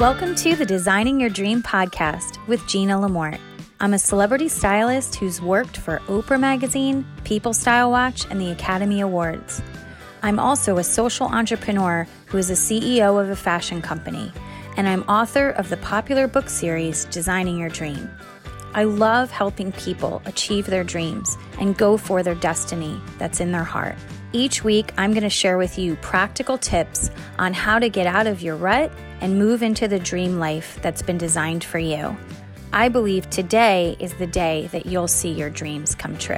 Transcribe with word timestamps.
Welcome 0.00 0.34
to 0.36 0.56
the 0.56 0.64
Designing 0.64 1.20
Your 1.20 1.28
Dream 1.28 1.62
podcast 1.62 2.38
with 2.46 2.66
Gina 2.66 2.94
Lamort. 2.94 3.38
I'm 3.80 3.92
a 3.92 3.98
celebrity 3.98 4.48
stylist 4.48 5.16
who's 5.16 5.42
worked 5.42 5.76
for 5.76 5.98
Oprah 6.06 6.40
Magazine, 6.40 7.04
People 7.24 7.52
Style 7.52 7.90
Watch, 7.90 8.24
and 8.30 8.40
the 8.40 8.50
Academy 8.50 9.02
Awards. 9.02 9.60
I'm 10.22 10.38
also 10.38 10.78
a 10.78 10.84
social 10.84 11.26
entrepreneur 11.26 12.06
who 12.24 12.38
is 12.38 12.48
a 12.48 12.54
CEO 12.54 13.22
of 13.22 13.28
a 13.28 13.36
fashion 13.36 13.82
company, 13.82 14.32
and 14.78 14.88
I'm 14.88 15.02
author 15.02 15.50
of 15.50 15.68
the 15.68 15.76
popular 15.76 16.26
book 16.26 16.48
series 16.48 17.04
Designing 17.04 17.58
Your 17.58 17.68
Dream. 17.68 18.10
I 18.72 18.84
love 18.84 19.30
helping 19.30 19.70
people 19.72 20.22
achieve 20.24 20.64
their 20.64 20.82
dreams 20.82 21.36
and 21.58 21.76
go 21.76 21.98
for 21.98 22.22
their 22.22 22.36
destiny 22.36 22.98
that's 23.18 23.40
in 23.40 23.52
their 23.52 23.64
heart. 23.64 23.96
Each 24.32 24.64
week, 24.64 24.94
I'm 24.96 25.10
going 25.10 25.24
to 25.24 25.28
share 25.28 25.58
with 25.58 25.78
you 25.78 25.96
practical 25.96 26.56
tips 26.56 27.10
on 27.38 27.52
how 27.52 27.78
to 27.78 27.90
get 27.90 28.06
out 28.06 28.26
of 28.26 28.40
your 28.40 28.56
rut 28.56 28.90
and 29.20 29.38
move 29.38 29.62
into 29.62 29.86
the 29.86 29.98
dream 29.98 30.38
life 30.38 30.78
that's 30.82 31.02
been 31.02 31.18
designed 31.18 31.64
for 31.64 31.78
you. 31.78 32.16
I 32.72 32.88
believe 32.88 33.28
today 33.30 33.96
is 33.98 34.14
the 34.14 34.26
day 34.26 34.68
that 34.72 34.86
you'll 34.86 35.08
see 35.08 35.30
your 35.30 35.50
dreams 35.50 35.94
come 35.94 36.16
true. 36.18 36.36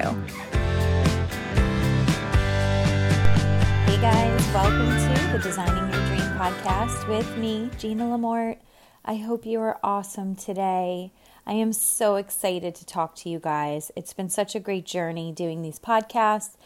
Hey 3.87 4.01
guys, 4.01 4.47
welcome 4.55 4.89
to 4.89 5.33
the 5.33 5.39
Designing 5.43 5.93
Your 5.93 6.07
Dream 6.07 6.29
podcast 6.39 7.09
with 7.09 7.37
me, 7.37 7.71
Gina 7.79 8.05
Lamort. 8.05 8.59
I 9.05 9.17
hope 9.17 9.45
you 9.45 9.61
are 9.61 9.79
awesome 9.83 10.37
today. 10.37 11.13
I 11.47 11.53
am 11.53 11.73
so 11.73 12.17
excited 12.17 12.75
to 12.77 12.87
talk 12.87 13.15
to 13.17 13.29
you 13.29 13.39
guys. 13.39 13.91
It's 13.97 14.13
been 14.13 14.29
such 14.29 14.55
a 14.55 14.61
great 14.61 14.87
journey 14.87 15.33
doing 15.33 15.63
these 15.63 15.79
podcasts 15.79 16.57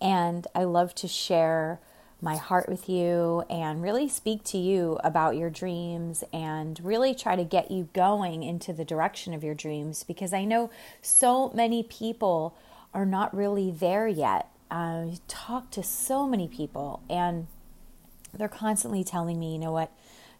and 0.00 0.46
I 0.54 0.64
love 0.64 0.94
to 0.96 1.08
share 1.08 1.80
my 2.20 2.36
heart 2.36 2.68
with 2.68 2.88
you 2.88 3.44
and 3.50 3.82
really 3.82 4.08
speak 4.08 4.42
to 4.42 4.58
you 4.58 4.98
about 5.04 5.36
your 5.36 5.50
dreams 5.50 6.24
and 6.32 6.80
really 6.82 7.14
try 7.14 7.36
to 7.36 7.44
get 7.44 7.70
you 7.70 7.88
going 7.92 8.42
into 8.42 8.72
the 8.72 8.84
direction 8.84 9.34
of 9.34 9.44
your 9.44 9.54
dreams 9.54 10.02
because 10.02 10.32
I 10.32 10.44
know 10.44 10.70
so 11.02 11.50
many 11.50 11.82
people 11.82 12.56
are 12.94 13.04
not 13.04 13.36
really 13.36 13.70
there 13.70 14.08
yet. 14.08 14.48
I 14.70 15.18
talk 15.28 15.70
to 15.72 15.82
so 15.82 16.26
many 16.26 16.48
people 16.48 17.02
and 17.10 17.46
they're 18.32 18.48
constantly 18.48 19.04
telling 19.04 19.38
me, 19.38 19.52
you 19.52 19.58
know 19.58 19.72
what, 19.72 19.92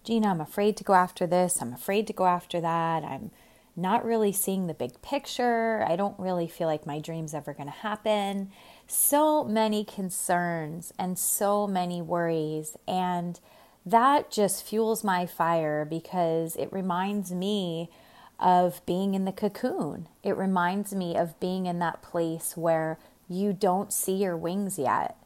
Gina, 0.03 0.29
I'm 0.29 0.41
afraid 0.41 0.77
to 0.79 0.85
go 0.85 0.95
after 0.95 1.27
this, 1.27 1.61
I'm 1.61 1.73
afraid 1.73 2.07
to 2.07 2.13
go 2.13 2.27
after 2.27 2.61
that, 2.61 3.05
I'm 3.05 3.31
not 3.77 4.05
really 4.05 4.33
seeing 4.33 4.67
the 4.67 4.75
big 4.75 5.03
picture, 5.03 5.85
I 5.87 5.97
don't 5.97 6.19
really 6.19 6.49
feel 6.49 6.69
like 6.69 6.87
my 6.87 6.99
dream's 6.99 7.35
ever 7.35 7.53
going 7.53 7.69
to 7.69 7.73
happen 7.73 8.51
so 8.87 9.45
many 9.45 9.85
concerns 9.85 10.93
and 10.99 11.19
so 11.19 11.67
many 11.67 12.01
worries. 12.01 12.77
And 12.87 13.39
that 13.85 14.31
just 14.31 14.65
fuels 14.65 15.05
my 15.05 15.27
fire 15.27 15.85
because 15.85 16.57
it 16.57 16.73
reminds 16.73 17.33
me 17.33 17.91
of 18.39 18.85
being 18.85 19.15
in 19.15 19.25
the 19.25 19.33
cocoon. 19.33 20.09
It 20.23 20.37
reminds 20.37 20.95
me 20.95 21.17
of 21.17 21.39
being 21.41 21.67
in 21.67 21.79
that 21.79 22.03
place 22.03 22.57
where 22.57 22.99
you 23.29 23.53
don't 23.53 23.93
see 23.93 24.15
your 24.15 24.37
wings 24.37 24.79
yet, 24.79 25.17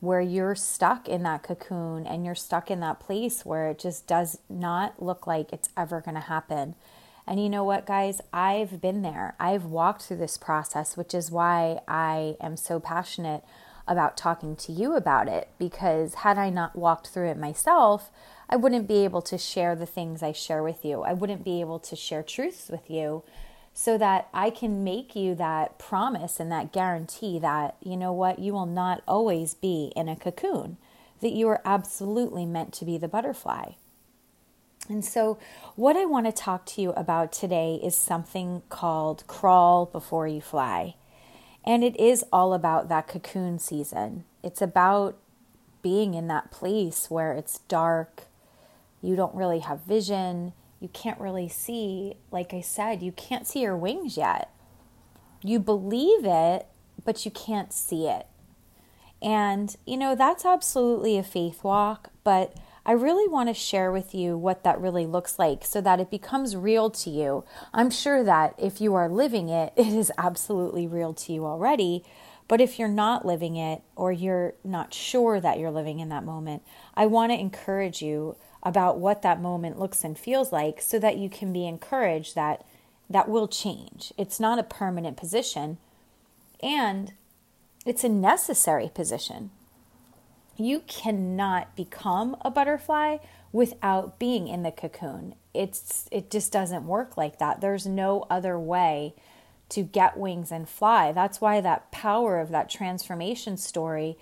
where 0.00 0.20
you're 0.20 0.54
stuck 0.54 1.08
in 1.08 1.22
that 1.24 1.42
cocoon 1.42 2.06
and 2.06 2.24
you're 2.24 2.34
stuck 2.34 2.70
in 2.70 2.80
that 2.80 3.00
place 3.00 3.44
where 3.44 3.68
it 3.68 3.78
just 3.78 4.06
does 4.06 4.38
not 4.48 5.02
look 5.02 5.26
like 5.26 5.52
it's 5.52 5.70
ever 5.76 6.00
going 6.00 6.14
to 6.14 6.20
happen. 6.20 6.74
And 7.26 7.42
you 7.42 7.48
know 7.48 7.64
what, 7.64 7.86
guys? 7.86 8.20
I've 8.32 8.80
been 8.80 9.02
there. 9.02 9.34
I've 9.38 9.64
walked 9.64 10.02
through 10.02 10.18
this 10.18 10.36
process, 10.36 10.96
which 10.96 11.14
is 11.14 11.30
why 11.30 11.80
I 11.86 12.36
am 12.40 12.56
so 12.56 12.80
passionate 12.80 13.44
about 13.86 14.16
talking 14.16 14.56
to 14.56 14.72
you 14.72 14.94
about 14.94 15.28
it. 15.28 15.48
Because 15.58 16.14
had 16.14 16.38
I 16.38 16.50
not 16.50 16.76
walked 16.76 17.08
through 17.08 17.28
it 17.30 17.38
myself, 17.38 18.10
I 18.48 18.56
wouldn't 18.56 18.88
be 18.88 19.04
able 19.04 19.22
to 19.22 19.38
share 19.38 19.74
the 19.74 19.86
things 19.86 20.22
I 20.22 20.32
share 20.32 20.62
with 20.62 20.84
you. 20.84 21.02
I 21.02 21.12
wouldn't 21.12 21.44
be 21.44 21.60
able 21.60 21.78
to 21.80 21.96
share 21.96 22.22
truths 22.22 22.68
with 22.68 22.90
you 22.90 23.22
so 23.74 23.96
that 23.96 24.28
I 24.34 24.50
can 24.50 24.84
make 24.84 25.16
you 25.16 25.34
that 25.36 25.78
promise 25.78 26.38
and 26.38 26.52
that 26.52 26.72
guarantee 26.72 27.38
that, 27.38 27.76
you 27.80 27.96
know 27.96 28.12
what, 28.12 28.38
you 28.38 28.52
will 28.52 28.66
not 28.66 29.02
always 29.08 29.54
be 29.54 29.92
in 29.96 30.08
a 30.08 30.16
cocoon, 30.16 30.76
that 31.20 31.32
you 31.32 31.48
are 31.48 31.62
absolutely 31.64 32.44
meant 32.44 32.74
to 32.74 32.84
be 32.84 32.98
the 32.98 33.08
butterfly. 33.08 33.72
And 34.92 35.02
so, 35.02 35.38
what 35.74 35.96
I 35.96 36.04
want 36.04 36.26
to 36.26 36.32
talk 36.32 36.66
to 36.66 36.82
you 36.82 36.90
about 36.90 37.32
today 37.32 37.80
is 37.82 37.96
something 37.96 38.60
called 38.68 39.26
crawl 39.26 39.86
before 39.86 40.28
you 40.28 40.42
fly. 40.42 40.96
And 41.64 41.82
it 41.82 41.98
is 41.98 42.22
all 42.30 42.52
about 42.52 42.90
that 42.90 43.08
cocoon 43.08 43.58
season. 43.58 44.24
It's 44.42 44.60
about 44.60 45.16
being 45.80 46.12
in 46.12 46.28
that 46.28 46.50
place 46.50 47.10
where 47.10 47.32
it's 47.32 47.60
dark, 47.68 48.24
you 49.00 49.16
don't 49.16 49.34
really 49.34 49.60
have 49.60 49.80
vision, 49.80 50.52
you 50.78 50.88
can't 50.88 51.18
really 51.18 51.48
see. 51.48 52.16
Like 52.30 52.52
I 52.52 52.60
said, 52.60 53.02
you 53.02 53.12
can't 53.12 53.46
see 53.46 53.60
your 53.60 53.76
wings 53.78 54.18
yet. 54.18 54.54
You 55.42 55.58
believe 55.58 56.26
it, 56.26 56.66
but 57.02 57.24
you 57.24 57.30
can't 57.30 57.72
see 57.72 58.08
it. 58.08 58.26
And, 59.22 59.74
you 59.86 59.96
know, 59.96 60.14
that's 60.14 60.44
absolutely 60.44 61.16
a 61.16 61.22
faith 61.22 61.64
walk, 61.64 62.10
but 62.24 62.54
I 62.84 62.92
really 62.92 63.28
want 63.28 63.48
to 63.48 63.54
share 63.54 63.92
with 63.92 64.14
you 64.14 64.36
what 64.36 64.64
that 64.64 64.80
really 64.80 65.06
looks 65.06 65.38
like 65.38 65.64
so 65.64 65.80
that 65.80 66.00
it 66.00 66.10
becomes 66.10 66.56
real 66.56 66.90
to 66.90 67.10
you. 67.10 67.44
I'm 67.72 67.90
sure 67.90 68.24
that 68.24 68.54
if 68.58 68.80
you 68.80 68.94
are 68.94 69.08
living 69.08 69.48
it, 69.48 69.72
it 69.76 69.86
is 69.86 70.10
absolutely 70.18 70.86
real 70.86 71.14
to 71.14 71.32
you 71.32 71.46
already. 71.46 72.04
But 72.48 72.60
if 72.60 72.78
you're 72.78 72.88
not 72.88 73.24
living 73.24 73.56
it 73.56 73.82
or 73.94 74.10
you're 74.12 74.54
not 74.64 74.92
sure 74.92 75.40
that 75.40 75.58
you're 75.58 75.70
living 75.70 76.00
in 76.00 76.08
that 76.08 76.24
moment, 76.24 76.62
I 76.94 77.06
want 77.06 77.30
to 77.32 77.38
encourage 77.38 78.02
you 78.02 78.36
about 78.62 78.98
what 78.98 79.22
that 79.22 79.40
moment 79.40 79.78
looks 79.78 80.04
and 80.04 80.18
feels 80.18 80.52
like 80.52 80.82
so 80.82 80.98
that 80.98 81.16
you 81.16 81.30
can 81.30 81.52
be 81.52 81.66
encouraged 81.66 82.34
that 82.34 82.64
that 83.08 83.28
will 83.28 83.48
change. 83.48 84.12
It's 84.18 84.40
not 84.40 84.58
a 84.58 84.64
permanent 84.64 85.16
position 85.16 85.78
and 86.62 87.12
it's 87.84 88.04
a 88.04 88.08
necessary 88.08 88.90
position 88.92 89.50
you 90.56 90.80
cannot 90.80 91.74
become 91.76 92.36
a 92.42 92.50
butterfly 92.50 93.18
without 93.52 94.18
being 94.18 94.48
in 94.48 94.62
the 94.62 94.72
cocoon. 94.72 95.34
It's 95.54 96.08
it 96.10 96.30
just 96.30 96.52
doesn't 96.52 96.86
work 96.86 97.16
like 97.16 97.38
that. 97.38 97.60
There's 97.60 97.86
no 97.86 98.26
other 98.30 98.58
way 98.58 99.14
to 99.70 99.82
get 99.82 100.16
wings 100.16 100.52
and 100.52 100.68
fly. 100.68 101.12
That's 101.12 101.40
why 101.40 101.60
that 101.60 101.90
power 101.90 102.38
of 102.38 102.50
that 102.50 102.68
transformation 102.68 103.56
story 103.56 104.18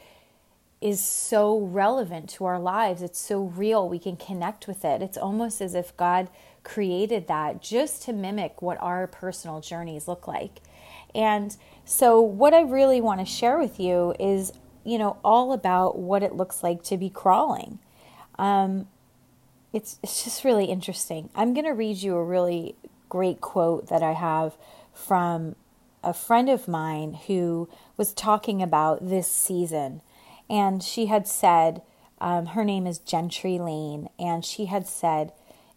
is 0.80 1.02
so 1.02 1.58
relevant 1.58 2.30
to 2.30 2.44
our 2.44 2.58
lives. 2.58 3.02
It's 3.02 3.18
so 3.18 3.42
real. 3.42 3.88
We 3.88 3.98
can 3.98 4.16
connect 4.16 4.66
with 4.66 4.84
it. 4.84 5.02
It's 5.02 5.18
almost 5.18 5.60
as 5.60 5.74
if 5.74 5.96
God 5.96 6.30
created 6.62 7.26
that 7.28 7.62
just 7.62 8.02
to 8.04 8.12
mimic 8.12 8.62
what 8.62 8.80
our 8.80 9.06
personal 9.06 9.60
journeys 9.60 10.08
look 10.08 10.26
like. 10.26 10.60
And 11.14 11.56
so, 11.84 12.20
what 12.20 12.54
I 12.54 12.60
really 12.60 13.00
want 13.00 13.20
to 13.20 13.26
share 13.26 13.58
with 13.58 13.80
you 13.80 14.14
is 14.18 14.52
you 14.84 14.98
know, 14.98 15.18
all 15.24 15.52
about 15.52 15.98
what 15.98 16.22
it 16.22 16.34
looks 16.34 16.62
like 16.62 16.82
to 16.84 16.96
be 16.96 17.10
crawling. 17.10 17.78
Um, 18.38 18.88
it's 19.72 19.98
it's 20.02 20.24
just 20.24 20.44
really 20.44 20.66
interesting. 20.66 21.30
I'm 21.34 21.54
going 21.54 21.66
to 21.66 21.72
read 21.72 21.98
you 21.98 22.16
a 22.16 22.24
really 22.24 22.74
great 23.08 23.40
quote 23.40 23.88
that 23.88 24.02
I 24.02 24.12
have 24.12 24.56
from 24.92 25.56
a 26.02 26.14
friend 26.14 26.48
of 26.48 26.66
mine 26.66 27.18
who 27.26 27.68
was 27.96 28.12
talking 28.12 28.62
about 28.62 29.08
this 29.08 29.30
season, 29.30 30.00
and 30.48 30.82
she 30.82 31.06
had 31.06 31.28
said, 31.28 31.82
um, 32.20 32.46
her 32.46 32.64
name 32.64 32.86
is 32.86 32.98
Gentry 32.98 33.58
Lane, 33.58 34.08
and 34.18 34.44
she 34.44 34.66
had 34.66 34.86
said, 34.86 35.32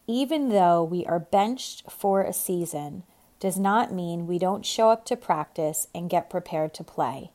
even 0.08 0.50
though 0.50 0.84
we 0.84 1.06
are 1.06 1.20
benched 1.20 1.90
for 1.90 2.22
a 2.22 2.34
season, 2.34 3.04
does 3.40 3.58
not 3.58 3.94
mean 3.94 4.28
we 4.28 4.40
don't 4.40 4.66
show 4.66 4.90
up 4.90 5.06
to 5.06 5.16
practice 5.16 5.88
and 5.94 6.10
get 6.10 6.30
prepared 6.30 6.74
to 6.74 6.84
play. 6.84 7.32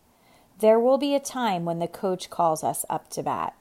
There 0.61 0.81
will 0.81 0.99
be 0.99 1.15
a 1.15 1.21
time 1.21 1.65
when 1.65 1.79
the 1.79 1.87
coach 1.87 2.31
calls 2.31 2.65
us 2.65 2.85
up 2.91 3.11
to 3.11 3.23
bat. 3.23 3.55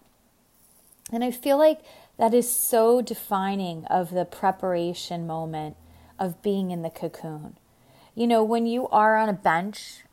And 1.11 1.23
I 1.23 1.31
feel 1.31 1.57
like 1.57 1.81
that 2.17 2.33
is 2.33 2.49
so 2.51 3.01
defining 3.01 3.85
of 3.85 4.11
the 4.11 4.25
preparation 4.25 5.27
moment 5.27 5.77
of 6.19 6.41
being 6.41 6.71
in 6.71 6.81
the 6.81 6.89
cocoon. 6.89 7.57
You 8.15 8.27
know, 8.27 8.43
when 8.43 8.65
you 8.65 8.87
are 8.87 9.15
on 9.15 9.29
a 9.29 9.33
bench 9.33 10.03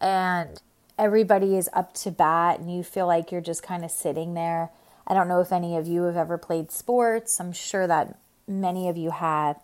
and 0.00 0.60
everybody 1.00 1.56
is 1.56 1.70
up 1.72 1.94
to 1.94 2.10
bat 2.10 2.60
and 2.60 2.70
you 2.70 2.82
feel 2.82 3.06
like 3.06 3.32
you're 3.32 3.40
just 3.40 3.62
kind 3.62 3.84
of 3.84 3.90
sitting 3.90 4.34
there. 4.34 4.70
I 5.06 5.14
don't 5.14 5.28
know 5.28 5.40
if 5.40 5.50
any 5.50 5.74
of 5.76 5.88
you 5.88 6.02
have 6.02 6.16
ever 6.16 6.36
played 6.36 6.70
sports. 6.70 7.40
I'm 7.40 7.52
sure 7.52 7.86
that 7.86 8.18
many 8.46 8.86
of 8.86 8.98
you 8.98 9.10
have. 9.10 9.58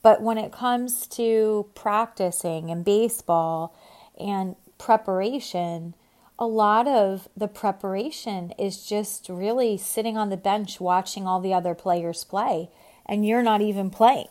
But 0.00 0.22
when 0.22 0.38
it 0.38 0.52
comes 0.52 1.08
to 1.08 1.66
practicing 1.74 2.70
and 2.70 2.84
baseball 2.84 3.76
and 4.18 4.54
preparation, 4.78 5.94
a 6.38 6.46
lot 6.46 6.86
of 6.86 7.28
the 7.36 7.48
preparation 7.48 8.52
is 8.58 8.86
just 8.86 9.28
really 9.28 9.78
sitting 9.78 10.18
on 10.18 10.28
the 10.28 10.36
bench 10.36 10.80
watching 10.80 11.26
all 11.26 11.40
the 11.40 11.54
other 11.54 11.74
players 11.74 12.24
play, 12.24 12.68
and 13.06 13.26
you're 13.26 13.42
not 13.42 13.62
even 13.62 13.88
playing. 13.90 14.28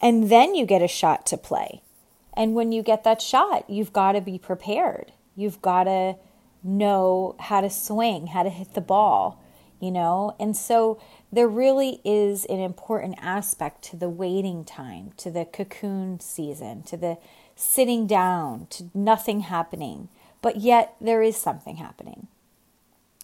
And 0.00 0.30
then 0.30 0.54
you 0.54 0.64
get 0.66 0.82
a 0.82 0.88
shot 0.88 1.26
to 1.26 1.36
play. 1.36 1.82
And 2.34 2.54
when 2.54 2.72
you 2.72 2.82
get 2.82 3.04
that 3.04 3.20
shot, 3.20 3.68
you've 3.68 3.92
got 3.92 4.12
to 4.12 4.20
be 4.20 4.38
prepared. 4.38 5.12
You've 5.36 5.60
got 5.60 5.84
to 5.84 6.16
know 6.64 7.36
how 7.38 7.60
to 7.60 7.68
swing, 7.68 8.28
how 8.28 8.42
to 8.42 8.50
hit 8.50 8.74
the 8.74 8.80
ball. 8.80 9.38
you 9.82 9.90
know? 9.90 10.34
And 10.38 10.56
so 10.56 11.02
there 11.32 11.48
really 11.48 12.00
is 12.04 12.44
an 12.44 12.60
important 12.60 13.16
aspect 13.20 13.82
to 13.86 13.96
the 13.96 14.08
waiting 14.08 14.64
time, 14.64 15.10
to 15.16 15.30
the 15.30 15.44
cocoon 15.44 16.20
season, 16.20 16.84
to 16.84 16.96
the 16.96 17.18
sitting 17.56 18.06
down, 18.06 18.68
to 18.70 18.84
nothing 18.94 19.40
happening, 19.40 20.08
but 20.42 20.56
yet 20.56 20.94
there 21.00 21.22
is 21.22 21.36
something 21.36 21.76
happening. 21.76 22.26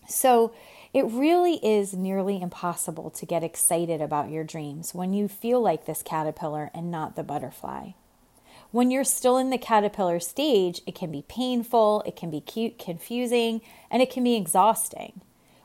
So 0.08 0.52
it 0.94 1.04
really 1.04 1.56
is 1.56 1.92
nearly 1.92 2.40
impossible 2.40 3.10
to 3.10 3.26
get 3.26 3.44
excited 3.44 4.00
about 4.00 4.30
your 4.30 4.44
dreams 4.44 4.94
when 4.94 5.12
you 5.12 5.28
feel 5.28 5.60
like 5.60 5.84
this 5.84 6.02
caterpillar 6.02 6.70
and 6.72 6.90
not 6.90 7.14
the 7.14 7.22
butterfly. 7.22 7.90
When 8.70 8.90
you're 8.90 9.04
still 9.04 9.36
in 9.36 9.50
the 9.50 9.58
caterpillar 9.58 10.20
stage, 10.20 10.80
it 10.86 10.94
can 10.94 11.10
be 11.10 11.24
painful, 11.28 12.02
it 12.06 12.16
can 12.16 12.30
be 12.30 12.40
cute, 12.40 12.78
confusing, 12.78 13.60
and 13.90 14.00
it 14.00 14.10
can 14.10 14.24
be 14.24 14.36
exhausting. 14.36 15.20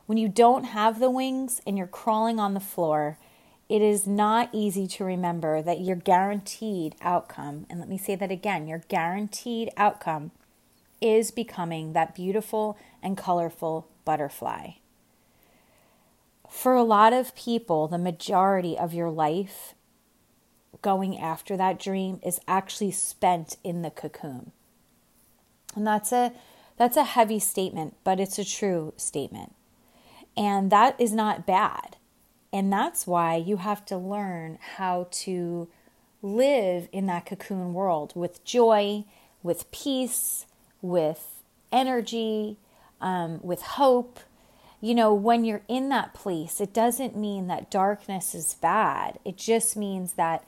When 0.05 0.17
you 0.17 0.27
don't 0.27 0.65
have 0.65 0.99
the 0.99 1.09
wings 1.09 1.61
and 1.65 1.77
you're 1.77 1.87
crawling 1.87 2.39
on 2.39 2.53
the 2.53 2.59
floor, 2.59 3.17
it 3.69 3.81
is 3.81 4.05
not 4.05 4.49
easy 4.51 4.87
to 4.87 5.05
remember 5.05 5.61
that 5.61 5.81
your 5.81 5.95
guaranteed 5.95 6.95
outcome, 7.01 7.65
and 7.69 7.79
let 7.79 7.89
me 7.89 7.97
say 7.97 8.15
that 8.15 8.31
again 8.31 8.67
your 8.67 8.83
guaranteed 8.89 9.69
outcome 9.77 10.31
is 11.03 11.31
becoming 11.31 11.91
that 11.93 12.15
beautiful 12.15 12.77
and 13.03 13.17
colorful 13.17 13.89
butterfly. 14.05 14.71
For 16.49 16.73
a 16.73 16.83
lot 16.83 17.11
of 17.11 17.35
people, 17.35 17.87
the 17.87 17.97
majority 17.97 18.77
of 18.77 18.93
your 18.93 19.09
life 19.09 19.75
going 20.81 21.19
after 21.19 21.57
that 21.57 21.79
dream 21.79 22.19
is 22.23 22.39
actually 22.47 22.91
spent 22.91 23.57
in 23.63 23.81
the 23.81 23.91
cocoon. 23.91 24.51
And 25.75 25.85
that's 25.85 26.11
a 26.11 26.31
that's 26.77 26.97
a 26.97 27.03
heavy 27.03 27.39
statement, 27.39 27.95
but 28.03 28.19
it's 28.19 28.39
a 28.39 28.45
true 28.45 28.93
statement. 28.97 29.53
And 30.35 30.71
that 30.71 30.99
is 30.99 31.11
not 31.11 31.45
bad. 31.45 31.97
And 32.51 32.71
that's 32.71 33.05
why 33.05 33.35
you 33.35 33.57
have 33.57 33.85
to 33.85 33.97
learn 33.97 34.57
how 34.77 35.07
to 35.11 35.67
live 36.21 36.87
in 36.91 37.05
that 37.07 37.25
cocoon 37.25 37.73
world 37.73 38.13
with 38.15 38.43
joy, 38.43 39.05
with 39.43 39.69
peace, 39.71 40.45
with 40.83 41.41
energy, 41.71 42.59
um, 43.01 43.39
with 43.41 43.63
hope. 43.63 44.19
You 44.81 44.93
know, 44.93 45.15
when 45.15 45.45
you're 45.45 45.63
in 45.67 45.89
that 45.89 46.13
place, 46.13 46.61
it 46.61 46.73
doesn't 46.73 47.17
mean 47.17 47.47
that 47.47 47.71
darkness 47.71 48.35
is 48.35 48.53
bad. 48.55 49.17
It 49.25 49.37
just 49.37 49.75
means 49.75 50.13
that 50.13 50.45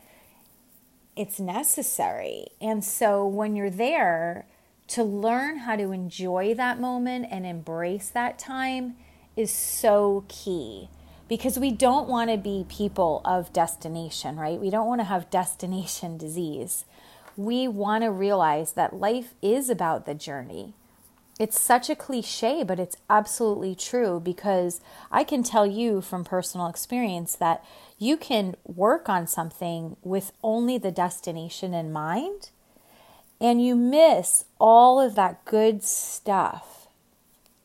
it's 1.16 1.40
necessary. 1.40 2.48
And 2.62 2.84
so 2.84 3.26
when 3.26 3.56
you're 3.56 3.72
there, 3.72 4.46
to 4.88 5.04
learn 5.04 5.60
how 5.60 5.76
to 5.76 5.92
enjoy 5.92 6.54
that 6.54 6.80
moment 6.80 7.28
and 7.32 7.46
embrace 7.46 8.10
that 8.10 8.38
time 8.38 8.96
is 9.36 9.52
so 9.52 10.26
key 10.28 10.90
because 11.28 11.58
we 11.58 11.72
don't 11.72 12.08
want 12.08 12.30
to 12.30 12.38
be 12.38 12.66
people 12.70 13.22
of 13.26 13.52
destination, 13.52 14.36
right? 14.36 14.60
We 14.60 14.70
don't 14.70 14.88
want 14.88 15.02
to 15.02 15.06
have 15.06 15.30
destination 15.30 16.18
disease. 16.20 16.86
We 17.38 17.68
want 17.68 18.04
to 18.04 18.12
realize 18.12 18.74
that 18.74 18.96
life 18.96 19.34
is 19.42 19.70
about 19.70 20.06
the 20.06 20.14
journey. 20.14 20.74
It's 21.38 21.60
such 21.60 21.90
a 21.90 21.96
cliche, 21.96 22.64
but 22.64 22.80
it's 22.80 22.96
absolutely 23.10 23.76
true 23.76 24.22
because 24.22 24.80
I 25.12 25.26
can 25.26 25.44
tell 25.44 25.68
you 25.68 26.00
from 26.00 26.24
personal 26.24 26.68
experience 26.68 27.36
that 27.36 27.64
you 28.00 28.16
can 28.16 28.56
work 28.64 29.10
on 29.10 29.28
something 29.28 29.98
with 30.02 30.32
only 30.42 30.78
the 30.78 30.92
destination 30.92 31.74
in 31.74 31.92
mind 31.92 32.52
and 33.40 33.64
you 33.64 33.76
miss 33.76 34.46
all 34.60 35.02
of 35.02 35.16
that 35.16 35.44
good 35.46 35.84
stuff 35.84 36.88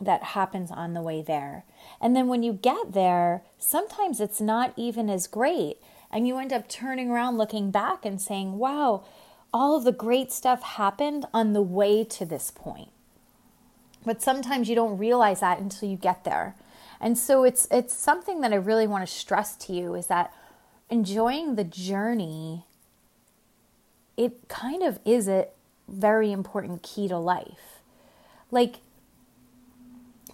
that 0.01 0.23
happens 0.23 0.71
on 0.71 0.95
the 0.95 1.03
way 1.03 1.23
there. 1.23 1.65
And 2.01 2.17
then 2.17 2.27
when 2.27 2.43
you 2.43 2.53
get 2.53 2.93
there, 2.93 3.43
sometimes 3.59 4.21
it's 4.21 4.41
not 4.41 4.73
even 4.77 5.09
as 5.09 5.27
great. 5.27 5.77
And 6.11 6.27
you 6.27 6.39
end 6.39 6.53
up 6.53 6.69
turning 6.69 7.11
around 7.11 7.39
looking 7.39 7.71
back 7.71 8.05
and 8.05 8.21
saying, 8.21 8.59
wow, 8.59 9.05
all 9.53 9.77
of 9.77 9.85
the 9.85 9.93
great 9.93 10.33
stuff 10.33 10.63
happened 10.63 11.27
on 11.35 11.53
the 11.53 11.63
way 11.63 12.05
to 12.05 12.25
this 12.25 12.51
point. 12.51 12.91
But 14.05 14.23
sometimes 14.23 14.69
you 14.69 14.75
don't 14.75 14.99
realize 14.99 15.41
that 15.41 15.59
until 15.59 15.89
you 15.89 15.97
get 15.97 16.25
there. 16.25 16.55
And 17.01 17.19
so 17.19 17.45
it's 17.45 17.67
it's 17.71 17.95
something 17.95 18.41
that 18.43 18.53
I 18.53 18.57
really 18.57 18.87
want 18.87 19.07
to 19.07 19.13
stress 19.13 19.57
to 19.57 19.73
you 19.73 19.95
is 19.95 20.07
that 20.07 20.33
enjoying 20.91 21.55
the 21.55 21.65
journey 21.65 22.65
it 24.17 24.49
kind 24.49 24.83
of 24.83 24.99
is 25.07 25.29
a 25.29 25.49
very 25.89 26.31
important 26.31 26.83
key 26.83 27.09
to 27.09 27.17
life. 27.17 27.81
Like 28.51 28.81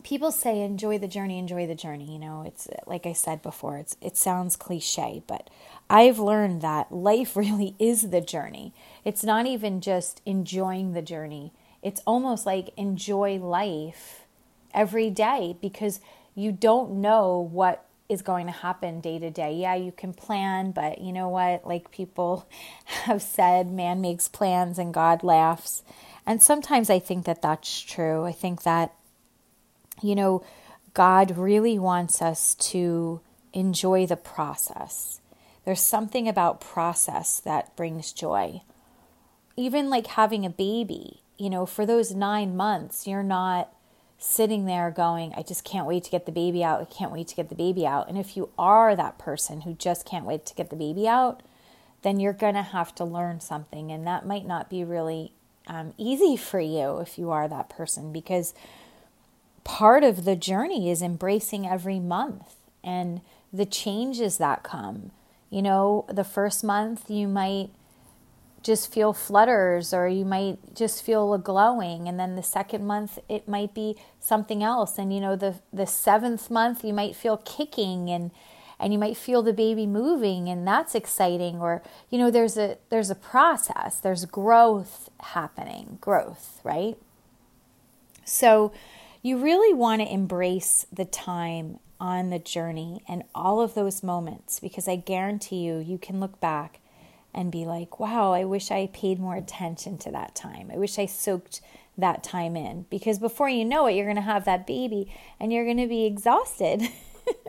people 0.06 0.31
say 0.31 0.61
enjoy 0.61 0.97
the 0.97 1.08
journey 1.08 1.37
enjoy 1.37 1.67
the 1.67 1.75
journey 1.75 2.12
you 2.12 2.19
know 2.19 2.44
it's 2.47 2.69
like 2.87 3.06
i 3.06 3.12
said 3.12 3.43
before 3.43 3.76
it's 3.76 3.97
it 4.00 4.17
sounds 4.17 4.55
cliche 4.55 5.20
but 5.26 5.50
i've 5.91 6.20
learned 6.20 6.62
that 6.62 6.93
life 6.93 7.35
really 7.44 7.75
is 7.81 8.11
the 8.11 8.20
journey 8.20 8.73
it's 9.05 9.25
not 9.25 9.47
even 9.47 9.81
just 9.81 10.23
enjoying 10.25 10.93
the 10.93 11.03
journey 11.03 11.53
it's 11.82 12.00
almost 12.06 12.47
like 12.47 12.70
enjoy 12.76 13.37
life 13.37 14.23
every 14.73 15.11
day 15.11 15.56
because 15.61 15.99
you 16.37 16.52
don't 16.52 16.93
know 16.93 17.41
what 17.50 17.85
is 18.09 18.23
going 18.23 18.47
to 18.47 18.52
happen 18.52 19.00
day 19.00 19.19
to 19.19 19.31
day. 19.31 19.52
Yeah, 19.52 19.75
you 19.75 19.91
can 19.91 20.12
plan, 20.12 20.70
but 20.70 21.00
you 21.00 21.12
know 21.12 21.29
what? 21.29 21.67
Like 21.67 21.91
people 21.91 22.47
have 22.85 23.20
said, 23.20 23.69
man 23.69 24.00
makes 24.00 24.29
plans 24.29 24.79
and 24.79 24.94
God 24.94 25.25
laughs. 25.25 25.82
And 26.25 26.41
sometimes 26.41 26.88
I 26.88 27.00
think 27.00 27.25
that 27.25 27.43
that's 27.43 27.81
true. 27.81 28.25
I 28.25 28.31
think 28.31 28.62
that 28.62 28.94
you 30.03 30.15
know, 30.15 30.45
God 30.95 31.37
really 31.37 31.79
wants 31.79 32.23
us 32.23 32.55
to 32.55 33.21
enjoy 33.53 34.07
the 34.07 34.17
process. 34.17 35.21
There's 35.65 35.81
something 35.81 36.29
about 36.29 36.61
process 36.61 37.41
that 37.41 37.77
brings 37.77 38.13
joy. 38.13 38.63
Even 39.57 39.91
like 39.91 40.07
having 40.09 40.45
a 40.47 40.51
baby, 40.51 41.23
you 41.39 41.51
know, 41.51 41.67
for 41.67 41.85
those 41.85 42.15
nine 42.15 42.57
months, 42.57 43.07
you're 43.07 43.23
not 43.23 43.73
sitting 44.19 44.65
there 44.65 44.91
going, 44.91 45.33
I 45.37 45.43
just 45.43 45.65
can't 45.65 45.87
wait 45.87 46.05
to 46.05 46.11
get 46.11 46.25
the 46.25 46.33
baby 46.33 46.65
out. 46.65 46.81
I 46.81 46.85
can't 46.85 47.13
wait 47.13 47.29
to 47.29 47.35
get 47.35 47.49
the 47.49 47.55
baby 47.55 47.87
out. 47.87 48.09
And 48.09 48.17
if 48.17 48.37
you 48.37 48.51
are 48.59 48.97
that 48.97 49.19
person 49.19 49.63
who 49.63 49.75
just 49.75 50.07
can't 50.07 50.25
wait 50.25 50.47
to 50.47 50.55
get 50.55 50.71
the 50.71 50.77
baby 50.77 51.07
out, 51.07 51.43
then 52.03 52.21
you're 52.21 52.33
going 52.33 52.55
to 52.55 52.63
have 52.63 52.95
to 52.95 53.05
learn 53.05 53.41
something. 53.41 53.91
And 53.91 54.07
that 54.07 54.27
might 54.27 54.47
not 54.47 54.71
be 54.71 54.85
really 54.85 55.33
um, 55.67 55.93
easy 55.99 56.37
for 56.37 56.61
you 56.61 56.99
if 56.99 57.19
you 57.19 57.31
are 57.31 57.49
that 57.49 57.69
person 57.69 58.13
because 58.13 58.55
part 59.66 60.04
of 60.04 60.25
the 60.25 60.37
journey 60.37 60.88
is 60.88 61.02
embracing 61.02 61.66
every 61.66 61.99
month 61.99 62.54
and 62.85 63.20
the 63.52 63.66
changes 63.66 64.38
that 64.38 64.62
come. 64.62 65.11
You 65.50 65.61
know, 65.61 66.06
the 66.08 66.23
first 66.23 66.62
month 66.62 67.11
you 67.11 67.26
might 67.26 67.70
just 68.62 68.92
feel 68.92 69.12
flutters 69.12 69.92
or 69.92 70.06
you 70.06 70.25
might 70.25 70.58
just 70.73 71.02
feel 71.02 71.35
a 71.35 71.38
glowing 71.38 72.06
and 72.06 72.18
then 72.18 72.37
the 72.37 72.44
second 72.44 72.87
month 72.87 73.18
it 73.28 73.49
might 73.49 73.75
be 73.75 73.96
something 74.20 74.62
else. 74.62 74.99
And 74.99 75.12
you 75.12 75.20
know 75.20 75.35
the 75.35 75.56
the 75.73 75.87
seventh 75.87 76.49
month 76.49 76.85
you 76.85 76.92
might 76.92 77.16
feel 77.16 77.37
kicking 77.38 78.08
and 78.08 78.30
and 78.78 78.92
you 78.92 79.00
might 79.00 79.16
feel 79.16 79.42
the 79.42 79.52
baby 79.52 79.87
moving 79.87 80.49
and 80.49 80.66
that's 80.66 80.94
exciting. 80.94 81.61
Or 81.61 81.82
you 82.08 82.18
know 82.18 82.30
there's 82.30 82.56
a 82.56 82.78
there's 82.88 83.11
a 83.11 83.16
process. 83.16 83.99
There's 83.99 84.25
growth 84.26 85.11
happening 85.20 85.99
growth 86.00 86.61
right? 86.62 86.96
So 88.25 88.73
you 89.26 89.37
really 89.37 89.75
want 89.75 90.00
to 90.00 90.12
embrace 90.12 90.87
the 90.92 91.04
time 91.04 91.80
on 91.99 92.30
the 92.30 92.38
journey 92.38 93.02
and 93.09 93.25
all 93.35 93.61
of 93.61 93.75
those 93.75 94.04
moments 94.04 94.61
because 94.61 94.87
I 94.87 94.95
guarantee 94.95 95.64
you, 95.64 95.78
you 95.78 95.99
can 95.99 96.21
look 96.21 96.38
back 96.38 96.78
and 97.35 97.50
be 97.50 97.64
like, 97.64 97.99
wow, 97.99 98.33
I 98.33 98.45
wish 98.45 98.71
I 98.71 98.88
paid 98.92 99.18
more 99.18 99.35
attention 99.35 99.99
to 99.99 100.12
that 100.12 100.37
time. 100.37 100.71
I 100.73 100.76
wish 100.76 100.97
I 100.97 101.06
soaked 101.06 101.61
that 101.99 102.23
time 102.23 102.56
in 102.56 102.87
because 102.88 103.18
before 103.18 103.49
you 103.49 103.64
know 103.64 103.88
it, 103.88 103.97
you're 103.97 104.06
going 104.06 104.14
to 104.14 104.23
have 104.23 104.45
that 104.45 104.64
baby 104.64 105.12
and 105.40 105.52
you're 105.52 105.64
going 105.64 105.76
to 105.78 105.88
be 105.88 106.04
exhausted. 106.04 106.83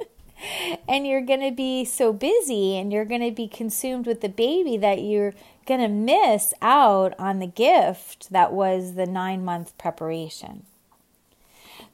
and 0.87 1.05
you're 1.05 1.21
going 1.21 1.47
to 1.47 1.55
be 1.55 1.85
so 1.85 2.11
busy 2.11 2.75
and 2.75 2.91
you're 2.91 3.05
going 3.05 3.21
to 3.21 3.29
be 3.29 3.47
consumed 3.47 4.07
with 4.07 4.21
the 4.21 4.29
baby 4.29 4.77
that 4.77 5.03
you're 5.03 5.35
going 5.67 5.81
to 5.81 5.87
miss 5.87 6.55
out 6.59 7.13
on 7.19 7.37
the 7.37 7.45
gift 7.45 8.31
that 8.31 8.51
was 8.51 8.95
the 8.95 9.05
nine 9.05 9.45
month 9.45 9.77
preparation. 9.77 10.65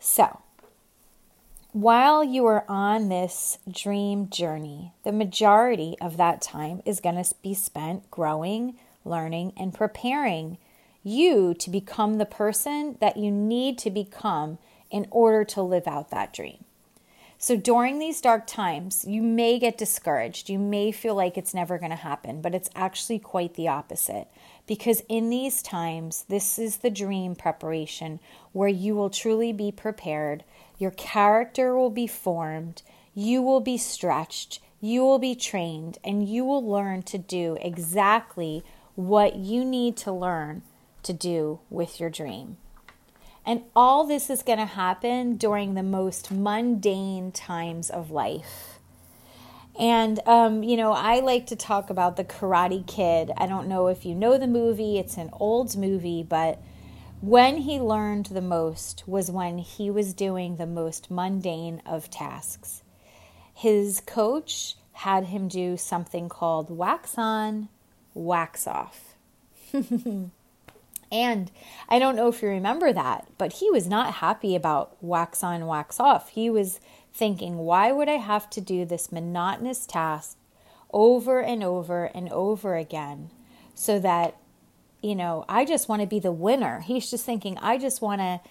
So, 0.05 0.41
while 1.71 2.25
you 2.25 2.45
are 2.45 2.65
on 2.67 3.07
this 3.07 3.57
dream 3.71 4.29
journey, 4.29 4.91
the 5.05 5.13
majority 5.13 5.95
of 6.01 6.17
that 6.17 6.41
time 6.41 6.81
is 6.85 6.99
going 6.99 7.23
to 7.23 7.33
be 7.41 7.53
spent 7.53 8.11
growing, 8.11 8.75
learning, 9.05 9.53
and 9.55 9.73
preparing 9.73 10.57
you 11.03 11.53
to 11.53 11.69
become 11.69 12.17
the 12.17 12.25
person 12.25 12.97
that 12.99 13.15
you 13.15 13.31
need 13.31 13.77
to 13.77 13.89
become 13.89 14.57
in 14.91 15.07
order 15.09 15.45
to 15.45 15.61
live 15.61 15.87
out 15.87 16.11
that 16.11 16.33
dream. 16.33 16.65
So 17.43 17.57
during 17.57 17.99
these 17.99 18.21
dark 18.21 18.47
times, 18.47 19.03
you 19.05 19.21
may 19.21 19.59
get 19.59 19.77
discouraged. 19.77 20.49
You 20.49 20.57
may 20.57 20.93
feel 20.93 21.13
like 21.13 21.37
it's 21.37 21.53
never 21.53 21.77
going 21.77 21.89
to 21.89 21.97
happen, 21.97 22.41
but 22.41 22.55
it's 22.55 22.69
actually 22.73 23.19
quite 23.19 23.55
the 23.55 23.67
opposite. 23.67 24.29
Because 24.65 25.03
in 25.09 25.29
these 25.29 25.61
times, 25.61 26.23
this 26.29 26.57
is 26.57 26.77
the 26.77 26.89
dream 26.89 27.35
preparation 27.35 28.21
where 28.53 28.69
you 28.69 28.95
will 28.95 29.09
truly 29.09 29.51
be 29.51 29.73
prepared. 29.73 30.45
Your 30.79 30.91
character 30.91 31.75
will 31.75 31.89
be 31.89 32.07
formed. 32.07 32.81
You 33.13 33.41
will 33.41 33.59
be 33.59 33.77
stretched. 33.77 34.61
You 34.79 35.01
will 35.01 35.19
be 35.19 35.35
trained, 35.35 35.97
and 36.01 36.25
you 36.25 36.45
will 36.45 36.65
learn 36.65 37.03
to 37.03 37.17
do 37.17 37.57
exactly 37.59 38.63
what 38.95 39.35
you 39.35 39.65
need 39.65 39.97
to 39.97 40.13
learn 40.13 40.61
to 41.03 41.11
do 41.11 41.59
with 41.69 41.99
your 41.99 42.09
dream. 42.09 42.55
And 43.45 43.63
all 43.75 44.05
this 44.05 44.29
is 44.29 44.41
going 44.41 44.59
to 44.59 44.65
happen 44.65 45.35
during 45.35 45.73
the 45.73 45.83
most 45.83 46.31
mundane 46.31 47.31
times 47.31 47.89
of 47.89 48.09
life. 48.09 48.79
And, 49.77 50.19
um, 50.27 50.63
you 50.63 50.77
know, 50.77 50.93
I 50.93 51.19
like 51.19 51.47
to 51.47 51.55
talk 51.55 51.89
about 51.89 52.15
the 52.15 52.23
Karate 52.23 52.85
Kid. 52.85 53.31
I 53.37 53.47
don't 53.47 53.67
know 53.67 53.87
if 53.87 54.05
you 54.05 54.13
know 54.15 54.37
the 54.37 54.47
movie, 54.47 54.97
it's 54.97 55.17
an 55.17 55.29
old 55.33 55.75
movie, 55.75 56.23
but 56.23 56.61
when 57.21 57.57
he 57.57 57.79
learned 57.79 58.27
the 58.27 58.41
most 58.41 59.07
was 59.07 59.31
when 59.31 59.57
he 59.57 59.89
was 59.89 60.13
doing 60.13 60.57
the 60.57 60.67
most 60.67 61.09
mundane 61.09 61.81
of 61.85 62.09
tasks. 62.09 62.83
His 63.53 64.01
coach 64.01 64.75
had 64.93 65.25
him 65.25 65.47
do 65.47 65.77
something 65.77 66.29
called 66.29 66.69
wax 66.69 67.17
on, 67.17 67.69
wax 68.13 68.67
off. 68.67 69.15
And 71.13 71.51
I 71.87 71.99
don't 71.99 72.15
know 72.15 72.27
if 72.27 72.41
you 72.41 72.49
remember 72.49 72.91
that, 72.91 73.27
but 73.37 73.53
he 73.53 73.69
was 73.69 73.87
not 73.87 74.15
happy 74.15 74.55
about 74.55 74.97
wax 74.99 75.43
on, 75.43 75.67
wax 75.67 75.99
off. 75.99 76.29
He 76.29 76.49
was 76.49 76.79
thinking, 77.13 77.59
why 77.59 77.91
would 77.91 78.09
I 78.09 78.17
have 78.17 78.49
to 78.49 78.59
do 78.59 78.83
this 78.83 79.11
monotonous 79.11 79.85
task 79.85 80.37
over 80.91 81.39
and 81.39 81.63
over 81.63 82.05
and 82.05 82.29
over 82.29 82.75
again 82.75 83.29
so 83.75 83.99
that, 83.99 84.37
you 85.03 85.13
know, 85.13 85.45
I 85.47 85.65
just 85.65 85.87
want 85.87 86.01
to 86.01 86.07
be 86.07 86.19
the 86.19 86.31
winner? 86.31 86.79
He's 86.79 87.11
just 87.11 87.25
thinking, 87.25 87.59
I 87.59 87.77
just 87.77 88.01
want 88.01 88.19
to. 88.19 88.41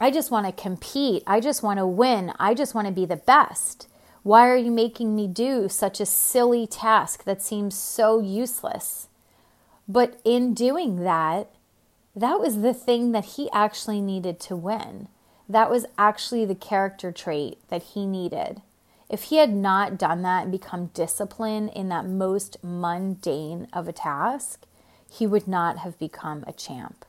I 0.00 0.12
just 0.12 0.30
want 0.30 0.46
to 0.46 0.52
compete. 0.52 1.24
I 1.26 1.40
just 1.40 1.64
want 1.64 1.80
to 1.80 1.86
win. 1.86 2.32
I 2.38 2.54
just 2.54 2.72
want 2.72 2.86
to 2.86 2.92
be 2.92 3.04
the 3.04 3.16
best. 3.16 3.88
Why 4.22 4.48
are 4.48 4.56
you 4.56 4.70
making 4.70 5.16
me 5.16 5.26
do 5.26 5.68
such 5.68 5.98
a 5.98 6.06
silly 6.06 6.68
task 6.68 7.24
that 7.24 7.42
seems 7.42 7.76
so 7.76 8.20
useless? 8.20 9.08
But 9.88 10.20
in 10.24 10.54
doing 10.54 11.02
that, 11.02 11.50
that 12.16 12.40
was 12.40 12.62
the 12.62 12.74
thing 12.74 13.12
that 13.12 13.24
he 13.24 13.50
actually 13.52 14.00
needed 14.00 14.40
to 14.40 14.56
win. 14.56 15.08
That 15.48 15.70
was 15.70 15.86
actually 15.96 16.44
the 16.44 16.54
character 16.54 17.12
trait 17.12 17.58
that 17.68 17.82
he 17.82 18.06
needed. 18.06 18.62
If 19.08 19.24
he 19.24 19.36
had 19.36 19.54
not 19.54 19.98
done 19.98 20.22
that 20.22 20.42
and 20.42 20.52
become 20.52 20.90
disciplined 20.92 21.70
in 21.74 21.88
that 21.88 22.06
most 22.06 22.58
mundane 22.62 23.66
of 23.72 23.88
a 23.88 23.92
task, 23.92 24.66
he 25.10 25.26
would 25.26 25.48
not 25.48 25.78
have 25.78 25.98
become 25.98 26.44
a 26.46 26.52
champ. 26.52 27.06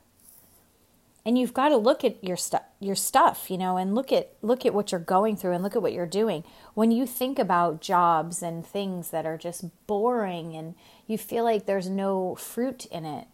And 1.24 1.38
you've 1.38 1.52
got 1.52 1.68
to 1.68 1.76
look 1.76 2.02
at 2.02 2.22
your 2.24 2.38
stuff, 2.38 2.62
your 2.80 2.96
stuff, 2.96 3.50
you 3.50 3.58
know, 3.58 3.76
and 3.76 3.94
look 3.94 4.10
at 4.10 4.32
look 4.40 4.64
at 4.64 4.72
what 4.72 4.90
you're 4.90 5.00
going 5.00 5.36
through 5.36 5.52
and 5.52 5.62
look 5.62 5.76
at 5.76 5.82
what 5.82 5.92
you're 5.92 6.06
doing. 6.06 6.44
When 6.72 6.90
you 6.90 7.06
think 7.06 7.38
about 7.38 7.82
jobs 7.82 8.42
and 8.42 8.66
things 8.66 9.10
that 9.10 9.26
are 9.26 9.36
just 9.36 9.66
boring 9.86 10.56
and 10.56 10.74
you 11.06 11.18
feel 11.18 11.44
like 11.44 11.66
there's 11.66 11.90
no 11.90 12.36
fruit 12.36 12.86
in 12.86 13.04
it, 13.04 13.26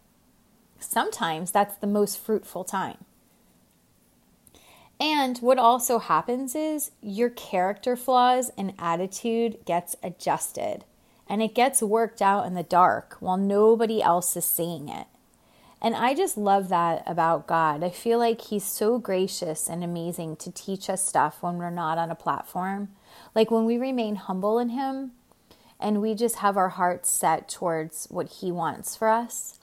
sometimes 0.79 1.51
that's 1.51 1.77
the 1.77 1.87
most 1.87 2.19
fruitful 2.19 2.63
time. 2.63 2.97
And 4.99 5.37
what 5.39 5.59
also 5.59 5.99
happens 5.99 6.55
is 6.55 6.91
your 7.01 7.29
character 7.29 7.95
flaws 7.95 8.49
and 8.57 8.73
attitude 8.79 9.63
gets 9.65 9.95
adjusted 10.01 10.85
and 11.29 11.41
it 11.41 11.53
gets 11.53 11.81
worked 11.81 12.21
out 12.21 12.45
in 12.45 12.55
the 12.55 12.63
dark 12.63 13.17
while 13.19 13.37
nobody 13.37 14.01
else 14.01 14.35
is 14.35 14.45
seeing 14.45 14.89
it. 14.89 15.07
And 15.81 15.95
I 15.95 16.15
just 16.15 16.37
love 16.37 16.69
that 16.69 17.03
about 17.05 17.45
God. 17.45 17.83
I 17.83 17.89
feel 17.89 18.17
like 18.17 18.41
He's 18.41 18.63
so 18.63 18.97
gracious 18.97 19.69
and 19.69 19.83
amazing 19.83 20.37
to 20.37 20.51
teach 20.51 20.89
us 20.89 21.05
stuff 21.05 21.37
when 21.41 21.57
we're 21.57 21.69
not 21.69 21.99
on 21.99 22.09
a 22.09 22.15
platform. 22.15 22.89
Like 23.35 23.51
when 23.51 23.65
we 23.65 23.77
remain 23.77 24.15
humble 24.15 24.57
in 24.57 24.69
Him 24.69 25.11
and 25.79 26.01
we 26.01 26.15
just 26.15 26.37
have 26.37 26.57
our 26.57 26.69
hearts 26.69 27.11
set 27.11 27.47
towards 27.47 28.07
what 28.09 28.29
He 28.29 28.51
wants 28.51 28.95
for 28.95 29.07
us, 29.07 29.59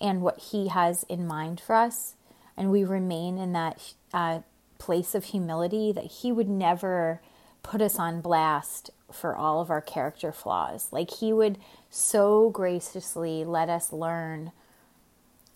and 0.00 0.22
what 0.22 0.38
He 0.50 0.68
has 0.68 1.04
in 1.08 1.26
mind 1.26 1.60
for 1.60 1.74
us, 1.74 2.14
and 2.56 2.70
we 2.70 2.84
remain 2.84 3.38
in 3.38 3.52
that 3.52 3.94
uh, 4.12 4.40
place 4.78 5.14
of 5.14 5.24
humility, 5.24 5.92
that 5.92 6.04
He 6.04 6.32
would 6.32 6.48
never 6.48 7.20
put 7.62 7.80
us 7.80 7.98
on 7.98 8.20
blast 8.20 8.90
for 9.12 9.34
all 9.34 9.60
of 9.60 9.70
our 9.70 9.80
character 9.80 10.32
flaws. 10.32 10.88
Like 10.92 11.10
He 11.10 11.32
would 11.32 11.58
so 11.90 12.50
graciously 12.50 13.44
let 13.44 13.68
us 13.68 13.92
learn 13.92 14.52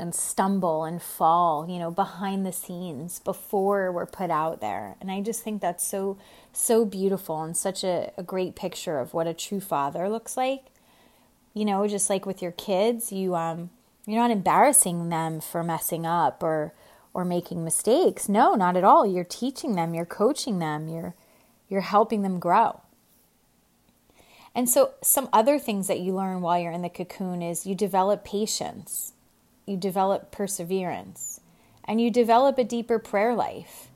and 0.01 0.15
stumble 0.15 0.85
and 0.85 1.03
fall, 1.03 1.69
you 1.69 1.79
know, 1.79 1.91
behind 1.91 2.47
the 2.47 2.53
scenes 2.53 3.21
before 3.21 3.93
we're 3.93 4.07
put 4.07 4.31
out 4.31 4.63
there. 4.63 4.97
And 4.99 5.11
I 5.11 5.21
just 5.21 5.43
think 5.43 5.61
that's 5.61 5.87
so, 5.87 6.17
so 6.55 6.87
beautiful 6.87 7.43
and 7.43 7.55
such 7.55 7.85
a, 7.85 8.11
a 8.17 8.23
great 8.23 8.57
picture 8.57 8.99
of 8.99 9.13
what 9.13 9.27
a 9.27 9.35
true 9.35 9.61
father 9.61 10.09
looks 10.09 10.39
like. 10.39 10.63
You 11.53 11.67
know, 11.67 11.87
just 11.87 12.09
like 12.09 12.25
with 12.25 12.41
your 12.41 12.53
kids, 12.53 13.13
you, 13.13 13.35
um, 13.35 13.69
you're 14.07 14.21
not 14.21 14.31
embarrassing 14.31 15.09
them 15.09 15.41
for 15.41 15.63
messing 15.63 16.07
up 16.07 16.43
or 16.43 16.73
or 17.13 17.25
making 17.25 17.65
mistakes. 17.65 18.29
No, 18.29 18.55
not 18.55 18.77
at 18.77 18.85
all. 18.85 19.05
You're 19.05 19.25
teaching 19.25 19.75
them, 19.75 19.95
you're 19.95 20.05
coaching 20.05 20.59
them, 20.59 20.89
you're 20.89 21.15
you're 21.69 21.81
helping 21.83 22.23
them 22.23 22.39
grow. 22.39 22.81
And 24.55 24.69
so 24.69 24.95
some 25.03 25.29
other 25.33 25.59
things 25.59 25.87
that 25.87 26.01
you 26.01 26.15
learn 26.15 26.41
while 26.41 26.59
you're 26.59 26.73
in 26.73 26.83
the 26.83 26.89
cocoon 26.89 27.41
is 27.41 27.67
you 27.67 27.75
develop 27.75 28.25
patience, 28.25 29.13
you 29.65 29.77
develop 29.77 30.33
perseverance, 30.33 31.41
and 31.85 32.01
you 32.01 32.11
develop 32.11 32.59
a 32.59 32.65
deeper 32.65 32.99
prayer 32.99 33.35
life. 33.35 33.89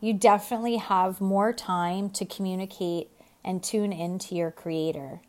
You 0.00 0.12
definitely 0.12 0.76
have 0.76 1.22
more 1.22 1.54
time 1.54 2.10
to 2.10 2.26
communicate 2.26 3.08
and 3.42 3.62
tune 3.62 3.92
into 3.92 4.34
your 4.34 4.50
creator. 4.50 5.20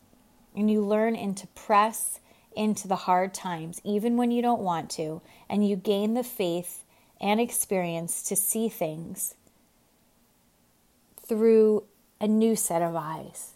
And 0.53 0.69
you 0.69 0.81
learn 0.81 1.15
into 1.15 1.47
press 1.47 2.19
into 2.55 2.87
the 2.87 2.95
hard 2.95 3.33
times, 3.33 3.81
even 3.83 4.17
when 4.17 4.31
you 4.31 4.41
don't 4.41 4.61
want 4.61 4.89
to, 4.91 5.21
and 5.49 5.67
you 5.67 5.75
gain 5.75 6.13
the 6.13 6.23
faith 6.23 6.83
and 7.21 7.39
experience 7.39 8.21
to 8.23 8.35
see 8.35 8.69
things 8.69 9.35
through 11.25 11.83
a 12.19 12.27
new 12.27 12.55
set 12.55 12.81
of 12.81 12.95
eyes. 12.95 13.53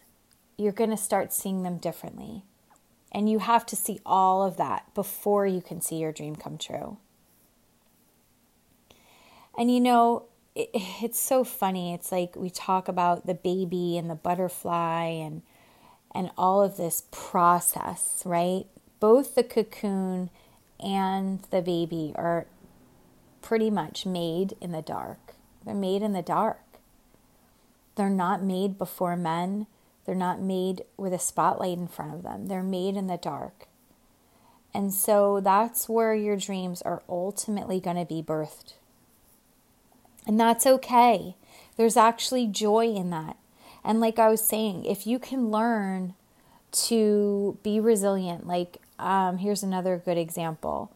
You're 0.57 0.71
going 0.71 0.89
to 0.89 0.97
start 0.97 1.33
seeing 1.33 1.63
them 1.63 1.77
differently. 1.77 2.43
And 3.11 3.29
you 3.29 3.39
have 3.39 3.65
to 3.67 3.75
see 3.75 3.99
all 4.05 4.43
of 4.43 4.57
that 4.57 4.93
before 4.93 5.47
you 5.47 5.61
can 5.61 5.81
see 5.81 5.97
your 5.97 6.11
dream 6.11 6.35
come 6.35 6.57
true. 6.57 6.97
And 9.57 9.73
you 9.73 9.79
know, 9.79 10.25
it, 10.55 10.69
it's 10.73 11.19
so 11.19 11.43
funny. 11.43 11.93
It's 11.93 12.11
like 12.11 12.35
we 12.35 12.49
talk 12.49 12.87
about 12.87 13.25
the 13.25 13.33
baby 13.33 13.97
and 13.97 14.09
the 14.09 14.15
butterfly 14.15 15.05
and 15.05 15.41
and 16.15 16.31
all 16.37 16.63
of 16.63 16.75
this 16.75 17.03
process, 17.11 18.23
right? 18.25 18.65
Both 18.99 19.35
the 19.35 19.43
cocoon 19.43 20.29
and 20.79 21.41
the 21.51 21.61
baby 21.61 22.13
are 22.15 22.45
pretty 23.41 23.69
much 23.69 24.05
made 24.05 24.55
in 24.61 24.71
the 24.71 24.81
dark. 24.81 25.35
They're 25.65 25.73
made 25.75 26.01
in 26.01 26.13
the 26.13 26.21
dark. 26.21 26.61
They're 27.95 28.09
not 28.09 28.43
made 28.43 28.77
before 28.77 29.15
men. 29.15 29.67
They're 30.05 30.15
not 30.15 30.41
made 30.41 30.83
with 30.97 31.13
a 31.13 31.19
spotlight 31.19 31.77
in 31.77 31.87
front 31.87 32.13
of 32.13 32.23
them. 32.23 32.47
They're 32.47 32.63
made 32.63 32.95
in 32.95 33.07
the 33.07 33.17
dark. 33.17 33.67
And 34.73 34.93
so 34.93 35.39
that's 35.39 35.89
where 35.89 36.13
your 36.13 36.37
dreams 36.37 36.81
are 36.83 37.01
ultimately 37.09 37.79
going 37.79 37.97
to 37.97 38.05
be 38.05 38.21
birthed. 38.21 38.73
And 40.27 40.39
that's 40.39 40.65
okay. 40.65 41.35
There's 41.75 41.97
actually 41.97 42.47
joy 42.47 42.87
in 42.87 43.09
that. 43.09 43.37
And 43.83 43.99
like 43.99 44.19
I 44.19 44.29
was 44.29 44.45
saying, 44.45 44.85
if 44.85 45.07
you 45.07 45.17
can 45.17 45.49
learn 45.49 46.13
to 46.71 47.57
be 47.63 47.79
resilient, 47.79 48.45
like 48.45 48.77
um, 48.99 49.37
here's 49.39 49.63
another 49.63 50.01
good 50.03 50.17
example. 50.17 50.91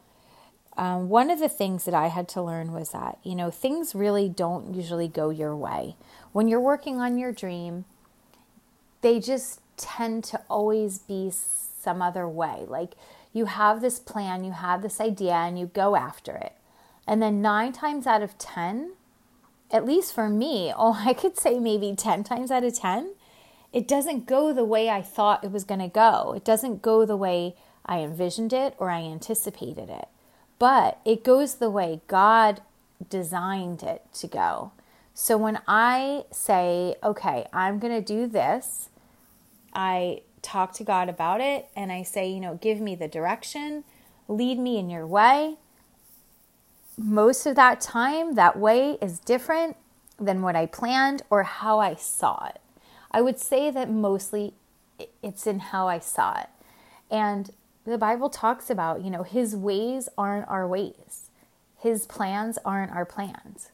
Um, 0.76 1.10
one 1.10 1.30
of 1.30 1.40
the 1.40 1.50
things 1.50 1.86
that 1.86 1.94
I 1.94 2.08
had 2.08 2.28
to 2.30 2.42
learn 2.42 2.72
was 2.72 2.90
that, 2.90 3.20
you 3.24 3.36
know, 3.36 3.52
things 3.52 3.94
really 3.94 4.28
don't 4.28 4.74
usually 4.74 5.08
go 5.08 5.30
your 5.30 5.56
way. 5.56 5.96
When 6.32 6.48
you're 6.48 6.60
working 6.60 7.00
on 7.00 7.18
your 7.18 7.32
dream, 7.32 7.86
they 9.02 9.20
just 9.20 9.60
tend 9.78 10.24
to 10.26 10.42
always 10.50 11.00
be 11.00 11.32
some 11.32 12.02
other 12.02 12.28
way. 12.28 12.66
Like 12.68 12.94
you 13.34 13.46
have 13.46 13.82
this 13.82 14.00
plan, 14.00 14.44
you 14.44 14.52
have 14.52 14.82
this 14.82 15.00
idea, 15.00 15.34
and 15.34 15.60
you 15.60 15.68
go 15.68 15.96
after 15.96 16.36
it. 16.36 16.54
And 17.06 17.22
then 17.22 17.42
nine 17.42 17.74
times 17.74 18.08
out 18.08 18.24
of 18.24 18.38
10, 18.38 18.94
at 19.72 19.86
least 19.86 20.14
for 20.14 20.30
me, 20.30 20.74
oh, 20.78 21.04
I 21.06 21.14
could 21.14 21.38
say 21.38 21.60
maybe 21.60 21.96
10 21.96 22.24
times 22.24 22.50
out 22.50 22.64
of 22.64 22.80
10, 22.80 23.14
it 23.72 23.88
doesn't 23.88 24.28
go 24.28 24.54
the 24.54 24.64
way 24.64 24.90
I 24.90 25.02
thought 25.02 25.44
it 25.44 25.52
was 25.52 25.64
going 25.64 25.80
to 25.80 25.88
go. 25.88 26.34
It 26.36 26.46
doesn't 26.46 26.84
go 26.84 27.06
the 27.06 27.18
way 27.18 27.56
I 27.86 28.00
envisioned 28.00 28.54
it 28.54 28.75
or 28.78 28.90
I 28.90 29.02
anticipated 29.02 29.90
it. 29.90 30.08
But 30.60 31.00
it 31.06 31.24
goes 31.24 31.56
the 31.56 31.70
way 31.70 32.02
God 32.08 32.62
designed 33.10 33.84
it 33.84 34.04
to 34.13 34.28
go. 34.28 34.72
So 35.13 35.38
when 35.38 35.60
I 35.68 36.24
say, 36.32 36.96
okay, 37.04 37.48
I'm 37.54 37.80
going 37.80 37.94
to 37.94 38.02
do 38.02 38.28
this, 38.28 38.90
I 39.74 40.22
talk 40.42 40.74
to 40.74 40.84
God 40.84 41.10
about 41.10 41.42
it 41.42 41.68
and 41.75 41.92
I 41.92 42.04
say, 42.04 42.30
you 42.30 42.40
know, 42.40 42.56
give 42.56 42.80
me 42.80 42.96
the 42.96 43.08
direction, 43.08 43.84
lead 44.28 44.60
me 44.60 44.78
in 44.78 44.90
your 44.90 45.06
way. 45.06 45.58
Most 46.98 47.46
of 47.46 47.56
that 47.56 47.82
time, 47.82 48.36
that 48.36 48.58
way 48.58 48.98
is 49.02 49.20
different 49.20 49.78
than 50.20 50.42
what 50.42 50.56
I 50.56 50.66
planned 50.66 51.24
or 51.30 51.44
how 51.44 51.80
I 51.80 51.96
saw 51.96 52.48
it. 52.48 52.60
I 53.12 53.22
would 53.22 53.40
say 53.40 53.72
that 53.72 53.90
mostly 53.90 54.54
it's 55.22 55.48
in 55.48 55.60
how 55.60 55.88
I 55.88 56.00
saw 56.00 56.40
it. 56.40 56.50
And 57.10 57.52
the 57.86 57.98
Bible 57.98 58.30
talks 58.30 58.70
about, 58.70 59.04
you 59.04 59.10
know, 59.10 59.24
his 59.24 59.56
ways 59.56 60.10
aren't 60.18 60.48
our 60.48 60.68
ways. 60.68 61.30
His 61.78 62.06
plans 62.06 62.58
aren't 62.63 62.92
our 62.92 63.06
plans. 63.06 63.70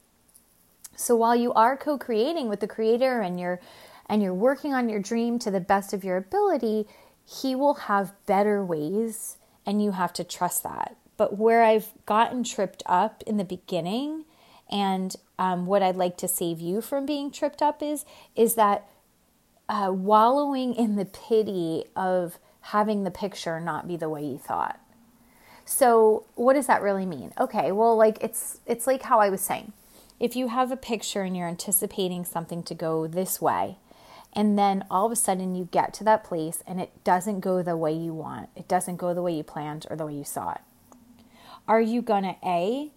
So 0.95 1.15
while 1.15 1.35
you 1.35 1.53
are 1.53 1.77
co-creating 1.77 2.49
with 2.49 2.59
the 2.59 2.67
creator 2.67 3.21
and 3.21 3.39
you're 3.39 3.59
and 4.07 4.23
you're 4.23 4.33
working 4.33 4.73
on 4.73 4.89
your 4.89 4.99
dream 4.99 5.37
to 5.39 5.51
the 5.51 5.59
best 5.59 5.93
of 5.93 6.03
your 6.03 6.17
ability, 6.17 6.87
he 7.23 7.53
will 7.53 7.75
have 7.75 8.13
better 8.25 8.65
ways 8.65 9.37
and 9.65 9.83
you 9.83 9.91
have 9.91 10.11
to 10.13 10.23
trust 10.23 10.63
that. 10.63 10.97
But 11.15 11.37
where 11.37 11.63
I've 11.63 11.91
gotten 12.07 12.43
tripped 12.43 12.81
up 12.87 13.23
in 13.27 13.37
the 13.37 13.43
beginning 13.43 14.25
and 14.69 15.15
um, 15.37 15.67
what 15.67 15.83
I'd 15.83 15.95
like 15.95 16.17
to 16.17 16.27
save 16.27 16.59
you 16.59 16.81
from 16.81 17.05
being 17.05 17.31
tripped 17.31 17.61
up 17.61 17.83
is 17.83 18.03
is 18.35 18.55
that 18.55 18.89
uh, 19.69 19.91
wallowing 19.93 20.73
in 20.73 20.95
the 20.95 21.05
pity 21.05 21.85
of 21.95 22.39
having 22.61 23.03
the 23.03 23.11
picture 23.11 23.59
not 23.59 23.87
be 23.87 23.97
the 23.97 24.09
way 24.09 24.23
you 24.23 24.37
thought. 24.37 24.79
So, 25.65 26.25
what 26.35 26.53
does 26.53 26.67
that 26.67 26.81
really 26.81 27.05
mean? 27.05 27.31
Okay, 27.39 27.71
well, 27.71 27.95
like 27.95 28.17
it's 28.21 28.59
it's 28.65 28.87
like 28.87 29.03
how 29.03 29.19
I 29.19 29.29
was 29.29 29.41
saying. 29.41 29.73
If 30.19 30.35
you 30.35 30.47
have 30.47 30.71
a 30.71 30.77
picture 30.77 31.21
and 31.21 31.37
you're 31.37 31.47
anticipating 31.47 32.25
something 32.25 32.63
to 32.63 32.73
go 32.73 33.07
this 33.07 33.39
way, 33.39 33.77
and 34.33 34.57
then 34.57 34.83
all 34.91 35.05
of 35.05 35.11
a 35.11 35.15
sudden 35.15 35.55
you 35.55 35.69
get 35.71 35.93
to 35.95 36.03
that 36.03 36.23
place 36.23 36.63
and 36.67 36.79
it 36.79 37.03
doesn't 37.03 37.39
go 37.39 37.63
the 37.63 37.77
way 37.77 37.93
you 37.93 38.13
want, 38.13 38.49
it 38.55 38.67
doesn't 38.67 38.97
go 38.97 39.13
the 39.13 39.21
way 39.21 39.33
you 39.33 39.43
planned 39.43 39.85
or 39.89 39.95
the 39.95 40.05
way 40.05 40.13
you 40.13 40.23
saw 40.23 40.53
it. 40.53 40.61
Are 41.67 41.81
you 41.81 42.01
going 42.01 42.23
to 42.23 42.35
A, 42.43 42.91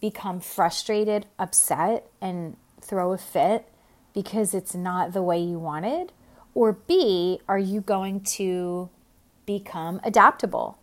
become 0.00 0.40
frustrated, 0.40 1.26
upset, 1.38 2.06
and 2.20 2.56
throw 2.80 3.12
a 3.12 3.18
fit 3.18 3.66
because 4.12 4.54
it's 4.54 4.74
not 4.74 5.12
the 5.12 5.22
way 5.22 5.40
you 5.40 5.58
wanted? 5.58 6.12
Or 6.54 6.72
B, 6.72 7.40
are 7.48 7.58
you 7.58 7.80
going 7.80 8.20
to 8.20 8.88
become 9.44 10.00
adaptable 10.04 10.78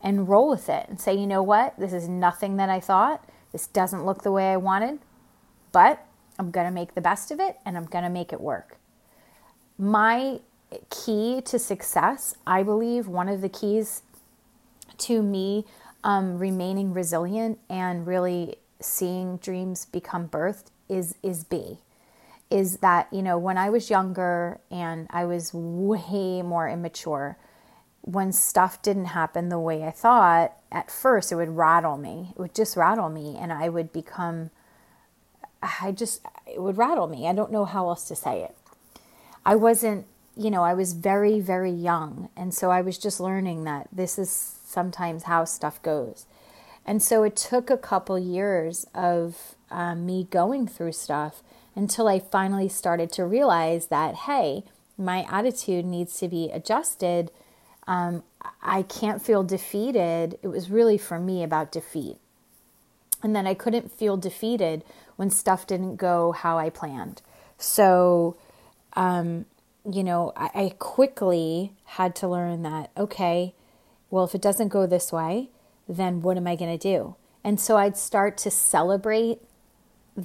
and 0.00 0.28
roll 0.28 0.48
with 0.48 0.68
it 0.68 0.86
and 0.88 1.00
say, 1.00 1.14
you 1.14 1.26
know 1.26 1.42
what, 1.42 1.78
this 1.78 1.92
is 1.92 2.08
nothing 2.08 2.56
that 2.56 2.70
I 2.70 2.80
thought. 2.80 3.28
This 3.52 3.66
doesn't 3.66 4.06
look 4.06 4.22
the 4.22 4.32
way 4.32 4.52
I 4.52 4.56
wanted, 4.56 5.00
but 5.72 6.06
I'm 6.38 6.50
going 6.50 6.66
to 6.66 6.72
make 6.72 6.94
the 6.94 7.00
best 7.00 7.30
of 7.30 7.38
it 7.38 7.58
and 7.66 7.76
I'm 7.76 7.84
going 7.84 8.04
to 8.04 8.10
make 8.10 8.32
it 8.32 8.40
work. 8.40 8.78
My 9.76 10.40
key 10.88 11.42
to 11.44 11.58
success, 11.58 12.34
I 12.46 12.62
believe, 12.62 13.06
one 13.06 13.28
of 13.28 13.40
the 13.40 13.48
keys 13.48 14.02
to 14.98 15.22
me 15.22 15.66
um, 16.04 16.38
remaining 16.38 16.92
resilient 16.92 17.58
and 17.68 18.06
really 18.06 18.56
seeing 18.80 19.36
dreams 19.36 19.84
become 19.84 20.28
birthed 20.28 20.66
is 20.88 21.14
is 21.22 21.44
B 21.44 21.78
is 22.50 22.78
that, 22.78 23.08
you 23.12 23.22
know, 23.22 23.38
when 23.38 23.56
I 23.56 23.70
was 23.70 23.90
younger 23.90 24.60
and 24.70 25.06
I 25.10 25.24
was 25.24 25.54
way 25.54 26.42
more 26.42 26.68
immature, 26.68 27.38
when 28.02 28.32
stuff 28.32 28.82
didn't 28.82 29.06
happen 29.06 29.48
the 29.48 29.58
way 29.58 29.84
I 29.84 29.90
thought, 29.90 30.52
at 30.72 30.90
first 30.90 31.30
it 31.30 31.36
would 31.36 31.56
rattle 31.56 31.96
me. 31.96 32.32
It 32.32 32.38
would 32.38 32.54
just 32.54 32.76
rattle 32.76 33.08
me 33.08 33.36
and 33.38 33.52
I 33.52 33.68
would 33.68 33.92
become 33.92 34.50
I 35.62 35.92
just 35.92 36.22
it 36.46 36.60
would 36.60 36.78
rattle 36.78 37.06
me. 37.06 37.28
I 37.28 37.34
don't 37.34 37.52
know 37.52 37.66
how 37.66 37.88
else 37.88 38.08
to 38.08 38.16
say 38.16 38.42
it. 38.42 38.56
I 39.44 39.54
wasn't, 39.56 40.06
you 40.36 40.50
know, 40.50 40.62
I 40.62 40.74
was 40.74 40.94
very 40.94 41.38
very 41.40 41.70
young 41.70 42.30
and 42.36 42.54
so 42.54 42.70
I 42.70 42.80
was 42.80 42.98
just 42.98 43.20
learning 43.20 43.64
that 43.64 43.88
this 43.92 44.18
is 44.18 44.30
sometimes 44.30 45.24
how 45.24 45.44
stuff 45.44 45.80
goes. 45.82 46.26
And 46.86 47.02
so 47.02 47.22
it 47.22 47.36
took 47.36 47.68
a 47.68 47.76
couple 47.76 48.18
years 48.18 48.86
of 48.94 49.54
um, 49.70 50.06
me 50.06 50.24
going 50.24 50.66
through 50.66 50.92
stuff 50.92 51.42
until 51.74 52.08
I 52.08 52.18
finally 52.18 52.68
started 52.68 53.12
to 53.12 53.24
realize 53.24 53.86
that, 53.86 54.14
hey, 54.14 54.64
my 54.98 55.26
attitude 55.30 55.84
needs 55.84 56.18
to 56.18 56.28
be 56.28 56.50
adjusted. 56.50 57.30
Um, 57.86 58.22
I 58.62 58.82
can't 58.82 59.22
feel 59.22 59.42
defeated. 59.42 60.38
It 60.42 60.48
was 60.48 60.70
really 60.70 60.98
for 60.98 61.18
me 61.18 61.42
about 61.42 61.72
defeat. 61.72 62.18
And 63.22 63.34
then 63.34 63.46
I 63.46 63.54
couldn't 63.54 63.92
feel 63.92 64.16
defeated 64.16 64.84
when 65.16 65.30
stuff 65.30 65.66
didn't 65.66 65.96
go 65.96 66.32
how 66.32 66.58
I 66.58 66.70
planned. 66.70 67.22
So, 67.58 68.36
um, 68.94 69.44
you 69.90 70.02
know, 70.02 70.32
I, 70.36 70.50
I 70.54 70.74
quickly 70.78 71.72
had 71.84 72.14
to 72.16 72.28
learn 72.28 72.62
that, 72.62 72.90
okay, 72.96 73.54
well, 74.10 74.24
if 74.24 74.34
it 74.34 74.42
doesn't 74.42 74.68
go 74.68 74.86
this 74.86 75.12
way, 75.12 75.50
then 75.88 76.22
what 76.22 76.36
am 76.36 76.46
I 76.46 76.56
going 76.56 76.76
to 76.76 76.78
do? 76.78 77.16
And 77.44 77.60
so 77.60 77.76
I'd 77.76 77.96
start 77.96 78.36
to 78.38 78.50
celebrate 78.50 79.40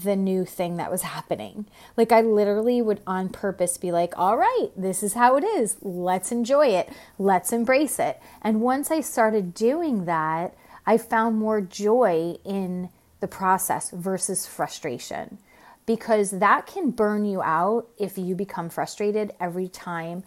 the 0.03 0.15
new 0.15 0.45
thing 0.45 0.77
that 0.77 0.91
was 0.91 1.01
happening. 1.01 1.65
Like 1.95 2.11
I 2.11 2.21
literally 2.21 2.81
would 2.81 3.01
on 3.05 3.29
purpose 3.29 3.77
be 3.77 3.91
like, 3.91 4.17
all 4.17 4.37
right, 4.37 4.69
this 4.75 5.03
is 5.03 5.13
how 5.13 5.37
it 5.37 5.43
is. 5.43 5.77
Let's 5.81 6.31
enjoy 6.31 6.67
it. 6.67 6.89
Let's 7.17 7.53
embrace 7.53 7.99
it. 7.99 8.19
And 8.41 8.61
once 8.61 8.91
I 8.91 9.01
started 9.01 9.53
doing 9.53 10.05
that, 10.05 10.55
I 10.85 10.97
found 10.97 11.37
more 11.37 11.61
joy 11.61 12.37
in 12.43 12.89
the 13.19 13.27
process 13.27 13.89
versus 13.91 14.45
frustration 14.45 15.39
because 15.85 16.31
that 16.31 16.65
can 16.65 16.91
burn 16.91 17.25
you 17.25 17.41
out 17.41 17.87
if 17.97 18.17
you 18.17 18.35
become 18.35 18.69
frustrated 18.69 19.33
every 19.39 19.67
time 19.67 20.23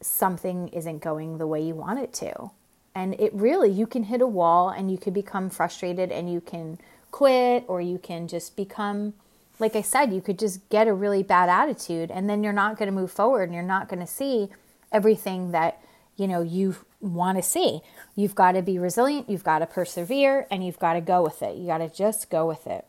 something 0.00 0.68
isn't 0.68 1.00
going 1.00 1.38
the 1.38 1.46
way 1.46 1.62
you 1.62 1.74
want 1.74 1.98
it 1.98 2.12
to. 2.12 2.50
And 2.94 3.14
it 3.20 3.32
really, 3.34 3.70
you 3.70 3.86
can 3.86 4.04
hit 4.04 4.22
a 4.22 4.26
wall 4.26 4.70
and 4.70 4.90
you 4.90 4.96
can 4.96 5.12
become 5.12 5.50
frustrated 5.50 6.10
and 6.10 6.32
you 6.32 6.40
can 6.40 6.78
quit 7.16 7.64
or 7.66 7.80
you 7.80 7.96
can 7.96 8.28
just 8.28 8.56
become 8.56 9.14
like 9.58 9.74
I 9.74 9.80
said, 9.80 10.12
you 10.12 10.20
could 10.20 10.38
just 10.38 10.68
get 10.68 10.86
a 10.86 10.92
really 10.92 11.22
bad 11.22 11.48
attitude 11.48 12.10
and 12.10 12.28
then 12.28 12.44
you're 12.44 12.52
not 12.52 12.76
going 12.76 12.88
to 12.88 12.94
move 12.94 13.10
forward 13.10 13.44
and 13.44 13.54
you're 13.54 13.62
not 13.62 13.88
going 13.88 14.00
to 14.00 14.06
see 14.06 14.50
everything 14.92 15.52
that, 15.52 15.80
you 16.16 16.28
know, 16.28 16.42
you 16.42 16.76
want 17.00 17.38
to 17.38 17.42
see. 17.42 17.80
You've 18.14 18.34
got 18.34 18.52
to 18.52 18.60
be 18.60 18.78
resilient, 18.78 19.30
you've 19.30 19.44
got 19.44 19.60
to 19.60 19.66
persevere 19.66 20.46
and 20.50 20.62
you've 20.62 20.78
got 20.78 20.92
to 20.92 21.00
go 21.00 21.22
with 21.22 21.40
it. 21.40 21.56
You 21.56 21.68
got 21.68 21.78
to 21.78 21.88
just 21.88 22.28
go 22.28 22.46
with 22.46 22.66
it 22.66 22.84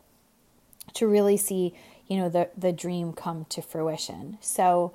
to 0.92 1.06
really 1.06 1.38
see, 1.38 1.72
you 2.06 2.18
know, 2.18 2.28
the 2.28 2.50
the 2.54 2.70
dream 2.70 3.14
come 3.14 3.46
to 3.48 3.62
fruition. 3.62 4.36
So 4.42 4.92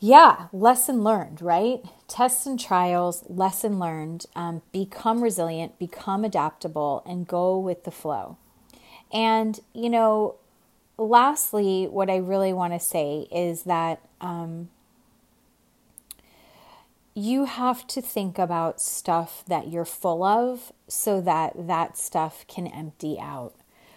yeah, 0.00 0.46
lesson 0.52 1.02
learned, 1.02 1.42
right? 1.42 1.82
Tests 2.06 2.46
and 2.46 2.58
trials, 2.58 3.24
lesson 3.28 3.78
learned. 3.78 4.26
Um, 4.36 4.62
become 4.72 5.22
resilient, 5.22 5.78
become 5.78 6.24
adaptable, 6.24 7.02
and 7.04 7.26
go 7.26 7.58
with 7.58 7.84
the 7.84 7.90
flow. 7.90 8.36
And, 9.12 9.58
you 9.74 9.90
know, 9.90 10.36
lastly, 10.96 11.86
what 11.86 12.10
I 12.10 12.16
really 12.16 12.52
want 12.52 12.74
to 12.74 12.80
say 12.80 13.26
is 13.32 13.64
that 13.64 14.00
um, 14.20 14.68
you 17.14 17.46
have 17.46 17.86
to 17.88 18.00
think 18.00 18.38
about 18.38 18.80
stuff 18.80 19.42
that 19.48 19.68
you're 19.68 19.84
full 19.84 20.22
of 20.22 20.72
so 20.86 21.20
that 21.20 21.66
that 21.66 21.96
stuff 21.96 22.46
can 22.46 22.66
empty 22.68 23.18
out. 23.18 23.54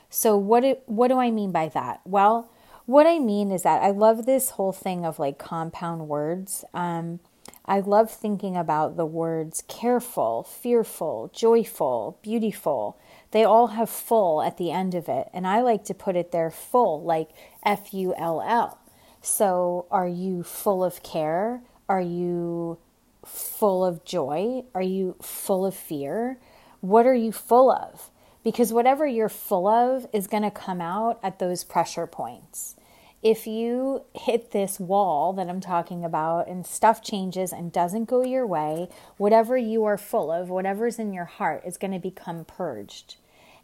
So, 0.10 0.36
what 0.36 0.62
do, 0.62 0.78
what 0.88 1.08
do 1.08 1.20
I 1.20 1.32
mean 1.32 1.52
by 1.52 1.70
that? 1.70 2.02
Well, 2.06 2.51
what 2.86 3.08
I 3.08 3.20
mean 3.20 3.52
is 3.52 3.64
that 3.64 3.82
I 3.82 3.92
love 3.92 4.26
this 4.26 4.52
whole 4.52 4.72
thing 4.72 5.06
of 5.06 5.20
like 5.20 5.38
compound 5.38 6.08
words. 6.08 6.66
Um, 6.74 7.20
I 7.66 7.80
love 7.80 8.12
thinking 8.12 8.58
about 8.58 8.98
the 8.98 9.06
words 9.06 9.64
careful, 9.68 10.44
fearful, 10.44 11.32
joyful, 11.34 12.18
beautiful. 12.22 12.98
They 13.32 13.44
all 13.44 13.68
have 13.68 13.90
full 13.90 14.42
at 14.42 14.58
the 14.58 14.72
end 14.72 14.94
of 14.94 15.08
it. 15.08 15.30
And 15.34 15.48
I 15.48 15.62
like 15.62 15.84
to 15.86 15.94
put 15.94 16.16
it 16.16 16.32
there 16.32 16.52
full, 16.52 17.02
like 17.02 17.30
F 17.66 17.94
U 17.94 18.14
L 18.18 18.42
L. 18.42 18.78
So 19.22 19.86
are 19.90 20.08
you 20.08 20.44
full 20.44 20.84
of 20.84 21.04
care? 21.04 21.62
Are 21.88 22.02
you 22.02 22.78
full 23.26 23.86
of 23.86 24.04
joy? 24.04 24.64
Are 24.76 24.82
you 24.82 25.16
full 25.22 25.66
of 25.66 25.76
fear? 25.76 26.40
What 26.82 27.06
are 27.06 27.16
you 27.16 27.32
full 27.32 27.72
of? 27.72 28.11
Because 28.44 28.74
whatever 28.74 29.06
you're 29.06 29.30
full 29.30 29.68
of 29.68 30.08
is 30.14 30.28
going 30.28 30.44
to 30.44 30.52
come 30.52 30.82
out 30.82 31.20
at 31.24 31.40
those 31.40 31.64
pressure 31.64 32.08
points. 32.08 32.76
If 33.24 33.46
you 33.46 34.04
hit 34.16 34.52
this 34.52 34.80
wall 34.80 35.32
that 35.34 35.48
I'm 35.48 35.62
talking 35.62 36.04
about 36.04 36.48
and 36.48 36.66
stuff 36.66 37.04
changes 37.04 37.54
and 37.54 37.72
doesn't 37.72 38.06
go 38.06 38.24
your 38.24 38.48
way, 38.48 38.90
whatever 39.18 39.56
you 39.58 39.86
are 39.86 39.98
full 39.98 40.32
of, 40.32 40.50
whatever's 40.50 40.98
in 40.98 41.14
your 41.14 41.26
heart 41.26 41.62
is 41.64 41.78
going 41.78 41.94
to 41.94 42.00
become 42.00 42.46
purged. 42.46 43.18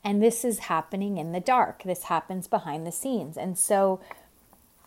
And 0.04 0.22
this 0.22 0.46
is 0.46 0.60
happening 0.60 1.18
in 1.18 1.32
the 1.32 1.40
dark. 1.40 1.84
This 1.84 2.04
happens 2.04 2.48
behind 2.48 2.86
the 2.86 2.92
scenes. 2.92 3.36
And 3.36 3.58
so, 3.58 4.00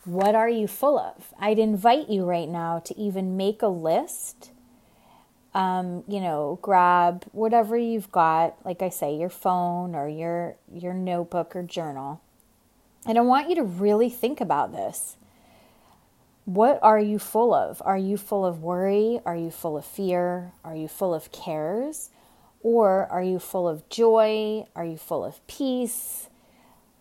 what 0.04 0.34
are 0.34 0.48
you 0.48 0.66
full 0.66 0.98
of? 0.98 1.34
I'd 1.38 1.58
invite 1.58 2.08
you 2.08 2.24
right 2.24 2.48
now 2.48 2.78
to 2.78 2.98
even 2.98 3.36
make 3.36 3.60
a 3.60 3.68
list 3.68 4.52
um, 5.54 6.04
you 6.06 6.20
know, 6.20 6.58
grab 6.62 7.24
whatever 7.32 7.76
you've 7.76 8.12
got, 8.12 8.56
like 8.64 8.82
I 8.82 8.88
say, 8.88 9.16
your 9.16 9.28
phone 9.30 9.94
or 9.94 10.08
your 10.08 10.56
your 10.72 10.94
notebook 10.94 11.56
or 11.56 11.62
journal, 11.62 12.20
And 13.06 13.18
I 13.18 13.22
want 13.22 13.48
you 13.48 13.56
to 13.56 13.62
really 13.64 14.10
think 14.10 14.40
about 14.40 14.72
this. 14.72 15.16
What 16.44 16.78
are 16.82 16.98
you 17.00 17.18
full 17.18 17.54
of? 17.54 17.80
Are 17.84 17.98
you 17.98 18.16
full 18.16 18.44
of 18.44 18.62
worry? 18.62 19.20
Are 19.24 19.36
you 19.36 19.50
full 19.50 19.76
of 19.76 19.84
fear? 19.84 20.52
Are 20.64 20.74
you 20.76 20.88
full 20.88 21.14
of 21.14 21.32
cares? 21.32 22.10
Or 22.62 23.06
are 23.06 23.22
you 23.22 23.38
full 23.38 23.68
of 23.68 23.88
joy? 23.88 24.66
Are 24.76 24.84
you 24.84 24.96
full 24.96 25.24
of 25.24 25.44
peace? 25.46 26.28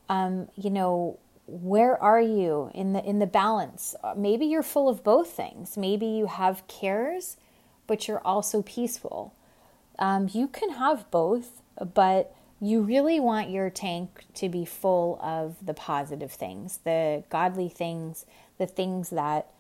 Um, 0.07 0.49
you 0.55 0.69
know, 0.69 1.19
where 1.47 2.01
are 2.01 2.21
you 2.21 2.71
in 2.73 2.93
the 2.93 3.03
in 3.03 3.19
the 3.19 3.27
balance? 3.27 3.95
Maybe 4.15 4.45
you're 4.45 4.63
full 4.63 4.87
of 4.87 5.03
both 5.03 5.29
things. 5.29 5.77
Maybe 5.77 6.05
you 6.05 6.27
have 6.27 6.65
cares, 6.67 7.37
but 7.89 8.07
you're 8.07 8.21
also 8.23 8.61
peaceful. 8.61 9.33
Um, 9.97 10.29
you 10.31 10.47
can 10.47 10.69
have 10.69 11.09
both, 11.09 11.61
but 11.95 12.33
you 12.61 12.81
really 12.81 13.19
want 13.19 13.49
your 13.49 13.71
tank 13.71 14.25
to 14.35 14.47
be 14.47 14.63
full 14.63 15.19
of 15.23 15.55
the 15.65 15.73
positive 15.73 16.31
things, 16.31 16.79
the 16.83 17.23
godly 17.29 17.67
things, 17.67 18.27
the 18.59 18.67
things 18.67 19.09
that 19.09 19.51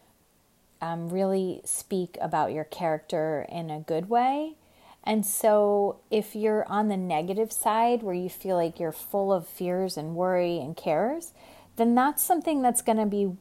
um, 0.79 1.09
really 1.09 1.61
speak 1.65 2.17
about 2.21 2.53
your 2.53 2.65
character 2.65 3.47
in 3.49 3.71
a 3.71 3.79
good 3.79 4.09
way. 4.09 4.53
And 5.03 5.25
so, 5.25 5.97
if 6.11 6.35
you're 6.35 6.67
on 6.67 6.87
the 6.89 6.97
negative 6.97 7.51
side 7.51 8.03
where 8.03 8.13
you 8.13 8.29
feel 8.29 8.57
like 8.57 8.79
you're 8.79 8.91
full 8.91 9.33
of 9.33 9.47
fears 9.47 9.97
and 9.97 10.15
worry 10.15 10.59
and 10.59 10.77
cares, 10.77 11.33
then 11.77 11.95
that's 11.95 12.21
something 12.21 12.61
that's 12.61 12.83
going 12.83 12.97
to 12.99 13.05
be 13.05 13.31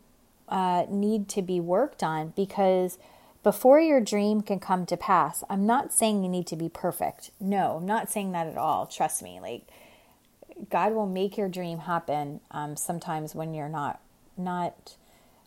uh, 0.48 0.86
need 0.88 1.28
to 1.28 1.42
be 1.42 1.60
worked 1.60 2.02
on 2.02 2.32
because 2.34 2.96
before 3.48 3.80
your 3.80 3.98
dream 3.98 4.42
can 4.42 4.60
come 4.60 4.84
to 4.84 4.94
pass, 4.94 5.42
I'm 5.48 5.64
not 5.64 5.90
saying 5.90 6.22
you 6.22 6.28
need 6.28 6.46
to 6.48 6.54
be 6.54 6.68
perfect. 6.68 7.30
No, 7.40 7.76
I'm 7.78 7.86
not 7.86 8.10
saying 8.10 8.32
that 8.32 8.46
at 8.46 8.58
all. 8.58 8.84
Trust 8.84 9.22
me. 9.22 9.40
Like 9.40 9.62
God 10.68 10.92
will 10.92 11.06
make 11.06 11.38
your 11.38 11.48
dream 11.48 11.78
happen 11.78 12.40
um, 12.50 12.76
sometimes 12.76 13.34
when 13.34 13.54
you're 13.54 13.70
not 13.70 14.02
not 14.36 14.96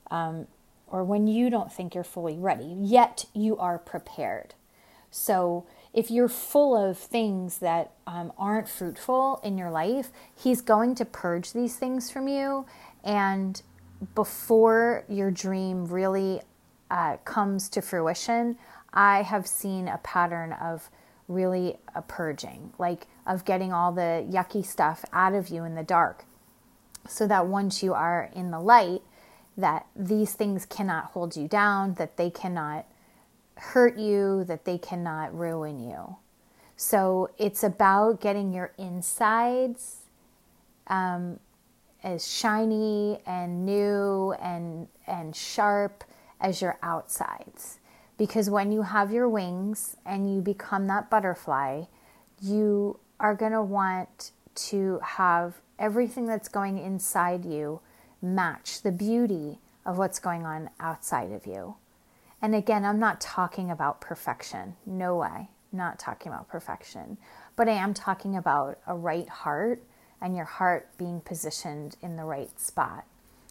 um, 0.10 0.48
or 0.88 1.04
when 1.04 1.28
you 1.28 1.52
don't 1.52 1.72
think 1.72 1.94
you're 1.94 2.04
fully 2.04 2.40
ready. 2.40 2.76
Yet 2.80 3.26
you 3.36 3.56
are 3.60 3.78
prepared. 3.78 4.56
So 5.12 5.68
if 5.94 6.10
you're 6.10 6.28
full 6.28 6.76
of 6.76 6.98
things 6.98 7.60
that 7.60 7.92
um, 8.08 8.34
aren't 8.36 8.68
fruitful 8.68 9.42
in 9.44 9.60
your 9.60 9.70
life, 9.70 10.10
He's 10.36 10.62
going 10.62 10.96
to 10.96 11.06
purge 11.06 11.54
these 11.54 11.76
things 11.76 12.10
from 12.10 12.28
you. 12.28 12.66
And 13.04 13.62
before 14.16 15.04
your 15.08 15.30
dream 15.30 15.86
really 15.86 16.42
uh, 16.92 17.16
comes 17.24 17.70
to 17.70 17.82
fruition, 17.82 18.58
I 18.94 19.22
have 19.24 19.48
seen 19.48 19.88
a 19.88 19.98
pattern 20.00 20.52
of 20.52 20.90
really 21.30 21.78
a 21.96 22.02
purging, 22.02 22.74
like 22.78 23.08
of 23.26 23.46
getting 23.46 23.72
all 23.72 23.94
the 23.94 24.28
yucky 24.30 24.66
stuff 24.66 25.06
out 25.14 25.34
of 25.34 25.48
you 25.48 25.64
in 25.64 25.76
the 25.76 25.84
dark, 25.84 26.26
so 27.08 27.26
that 27.28 27.48
once 27.48 27.82
you 27.82 27.94
are 27.94 28.30
in 28.36 28.52
the 28.52 28.60
light, 28.60 29.02
that 29.56 29.88
these 29.96 30.34
things 30.34 30.66
cannot 30.66 31.06
hold 31.06 31.38
you 31.38 31.48
down, 31.48 31.94
that 31.94 32.18
they 32.18 32.30
cannot 32.30 32.86
hurt 33.56 33.98
you, 33.98 34.44
that 34.44 34.66
they 34.66 34.78
cannot 34.78 35.34
ruin 35.38 35.80
you. 35.80 36.18
So 36.76 37.30
it's 37.38 37.64
about 37.64 38.20
getting 38.20 38.54
your 38.54 38.74
insides 38.78 39.98
um, 40.88 41.40
as 42.04 42.28
shiny 42.28 43.20
and 43.26 43.66
new 43.66 44.34
and 44.42 44.88
and 45.08 45.34
sharp 45.34 46.04
as 46.42 46.62
your 46.62 46.78
outsides. 46.84 47.80
Because 48.18 48.50
when 48.50 48.72
you 48.72 48.82
have 48.82 49.12
your 49.12 49.30
wings 49.30 49.96
and 50.06 50.34
you 50.34 50.42
become 50.42 50.88
that 50.88 51.10
butterfly, 51.10 51.84
you 52.42 53.00
are 53.20 53.36
going 53.36 53.54
to 53.54 53.62
want 53.62 54.32
to 54.54 55.00
have 55.04 55.62
everything 55.80 56.26
that's 56.26 56.50
going 56.50 56.78
inside 56.78 57.46
you 57.46 57.80
match 58.22 58.82
the 58.82 58.92
beauty 58.92 59.60
of 59.86 59.98
what's 59.98 60.20
going 60.20 60.46
on 60.46 60.70
outside 60.80 61.32
of 61.32 61.48
you. 61.48 61.76
And 62.42 62.56
again, 62.56 62.86
I'm 62.86 63.00
not 63.00 63.22
talking 63.22 63.72
about 63.72 64.02
perfection. 64.02 64.76
No 64.86 65.18
way. 65.18 65.50
Not 65.72 66.00
talking 66.00 66.32
about 66.32 66.50
perfection. 66.50 67.18
But 67.56 67.70
I 67.70 67.74
am 67.74 67.94
talking 67.94 68.36
about 68.36 68.80
a 68.88 68.96
right 68.96 69.30
heart 69.30 69.84
and 70.20 70.36
your 70.36 70.46
heart 70.46 70.90
being 70.98 71.22
positioned 71.22 71.98
in 72.02 72.16
the 72.16 72.24
right 72.24 72.60
spot. 72.60 73.06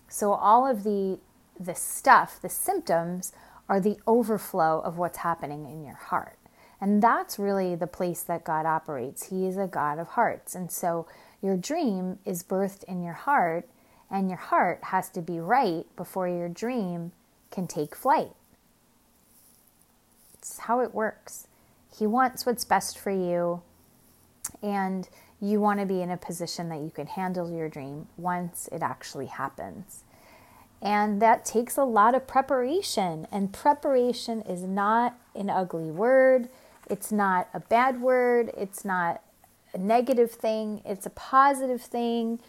So 0.08 0.32
all 0.32 0.68
of 0.68 0.82
the 0.82 1.18
the 1.60 1.74
stuff, 1.74 2.40
the 2.40 2.48
symptoms 2.48 3.32
are 3.68 3.78
the 3.80 3.98
overflow 4.06 4.80
of 4.80 4.98
what's 4.98 5.18
happening 5.18 5.66
in 5.66 5.84
your 5.84 5.94
heart. 5.94 6.38
And 6.80 7.02
that's 7.02 7.38
really 7.38 7.74
the 7.74 7.86
place 7.86 8.22
that 8.22 8.42
God 8.42 8.64
operates. 8.64 9.28
He 9.28 9.46
is 9.46 9.58
a 9.58 9.66
God 9.66 9.98
of 9.98 10.08
hearts. 10.08 10.54
And 10.54 10.72
so 10.72 11.06
your 11.42 11.56
dream 11.56 12.18
is 12.24 12.42
birthed 12.42 12.84
in 12.84 13.02
your 13.02 13.14
heart, 13.14 13.68
and 14.10 14.28
your 14.28 14.38
heart 14.38 14.84
has 14.84 15.10
to 15.10 15.20
be 15.20 15.38
right 15.38 15.84
before 15.94 16.26
your 16.26 16.48
dream 16.48 17.12
can 17.50 17.66
take 17.66 17.94
flight. 17.94 18.32
It's 20.34 20.60
how 20.60 20.80
it 20.80 20.94
works. 20.94 21.46
He 21.96 22.06
wants 22.06 22.46
what's 22.46 22.64
best 22.64 22.98
for 22.98 23.10
you, 23.10 23.60
and 24.62 25.08
you 25.40 25.60
want 25.60 25.80
to 25.80 25.86
be 25.86 26.00
in 26.00 26.10
a 26.10 26.16
position 26.16 26.70
that 26.70 26.80
you 26.80 26.90
can 26.90 27.06
handle 27.06 27.50
your 27.50 27.68
dream 27.68 28.08
once 28.16 28.68
it 28.72 28.82
actually 28.82 29.26
happens. 29.26 30.04
And 30.82 31.20
that 31.20 31.44
takes 31.44 31.76
a 31.76 31.84
lot 31.84 32.14
of 32.14 32.26
preparation. 32.26 33.26
And 33.30 33.52
preparation 33.52 34.40
is 34.42 34.62
not 34.62 35.18
an 35.34 35.50
ugly 35.50 35.90
word, 35.90 36.48
it's 36.88 37.12
not 37.12 37.48
a 37.54 37.60
bad 37.60 38.00
word, 38.00 38.50
it's 38.56 38.84
not 38.84 39.22
a 39.74 39.78
negative 39.78 40.30
thing, 40.30 40.82
it's 40.84 41.06
a 41.06 41.10
positive 41.10 41.82
thing. 41.82 42.40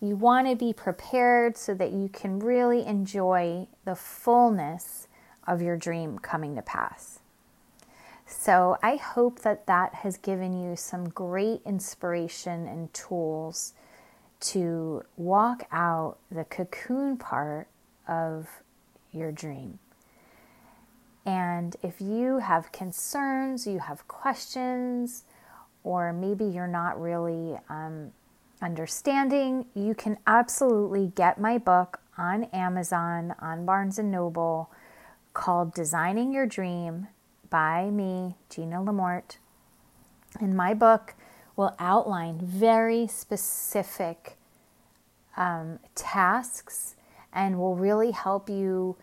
You 0.00 0.16
want 0.16 0.48
to 0.48 0.56
be 0.56 0.72
prepared 0.72 1.58
so 1.58 1.74
that 1.74 1.92
you 1.92 2.08
can 2.08 2.38
really 2.38 2.86
enjoy 2.86 3.66
the 3.84 3.94
fullness 3.94 5.08
of 5.46 5.60
your 5.60 5.76
dream 5.76 6.18
coming 6.18 6.54
to 6.56 6.62
pass. 6.62 7.18
So, 8.26 8.78
I 8.80 8.94
hope 8.94 9.40
that 9.40 9.66
that 9.66 9.92
has 9.96 10.16
given 10.16 10.58
you 10.58 10.76
some 10.76 11.08
great 11.08 11.62
inspiration 11.66 12.68
and 12.68 12.94
tools 12.94 13.74
to 14.40 15.02
walk 15.16 15.66
out 15.72 16.18
the 16.30 16.44
cocoon 16.44 17.16
part 17.16 17.66
of 18.10 18.48
your 19.12 19.32
dream. 19.32 19.78
And 21.24 21.76
if 21.82 22.00
you 22.00 22.38
have 22.38 22.72
concerns, 22.72 23.66
you 23.66 23.78
have 23.78 24.06
questions, 24.08 25.24
or 25.84 26.12
maybe 26.12 26.44
you're 26.44 26.66
not 26.66 27.00
really 27.00 27.58
um, 27.68 28.12
understanding, 28.60 29.66
you 29.74 29.94
can 29.94 30.18
absolutely 30.26 31.12
get 31.14 31.40
my 31.40 31.56
book 31.56 32.00
on 32.18 32.44
Amazon, 32.44 33.34
on 33.40 33.64
Barnes 33.64 33.98
and 33.98 34.10
Noble, 34.10 34.70
called 35.32 35.72
Designing 35.72 36.32
Your 36.32 36.46
Dream 36.46 37.08
by 37.48 37.90
me, 37.90 38.36
Gina 38.48 38.76
Lamort. 38.76 39.36
And 40.38 40.56
my 40.56 40.74
book 40.74 41.14
will 41.56 41.74
outline 41.78 42.38
very 42.40 43.06
specific 43.06 44.36
um, 45.36 45.78
tasks 45.94 46.96
and 47.32 47.58
will 47.58 47.76
really 47.76 48.10
help 48.10 48.48
you 48.48 48.96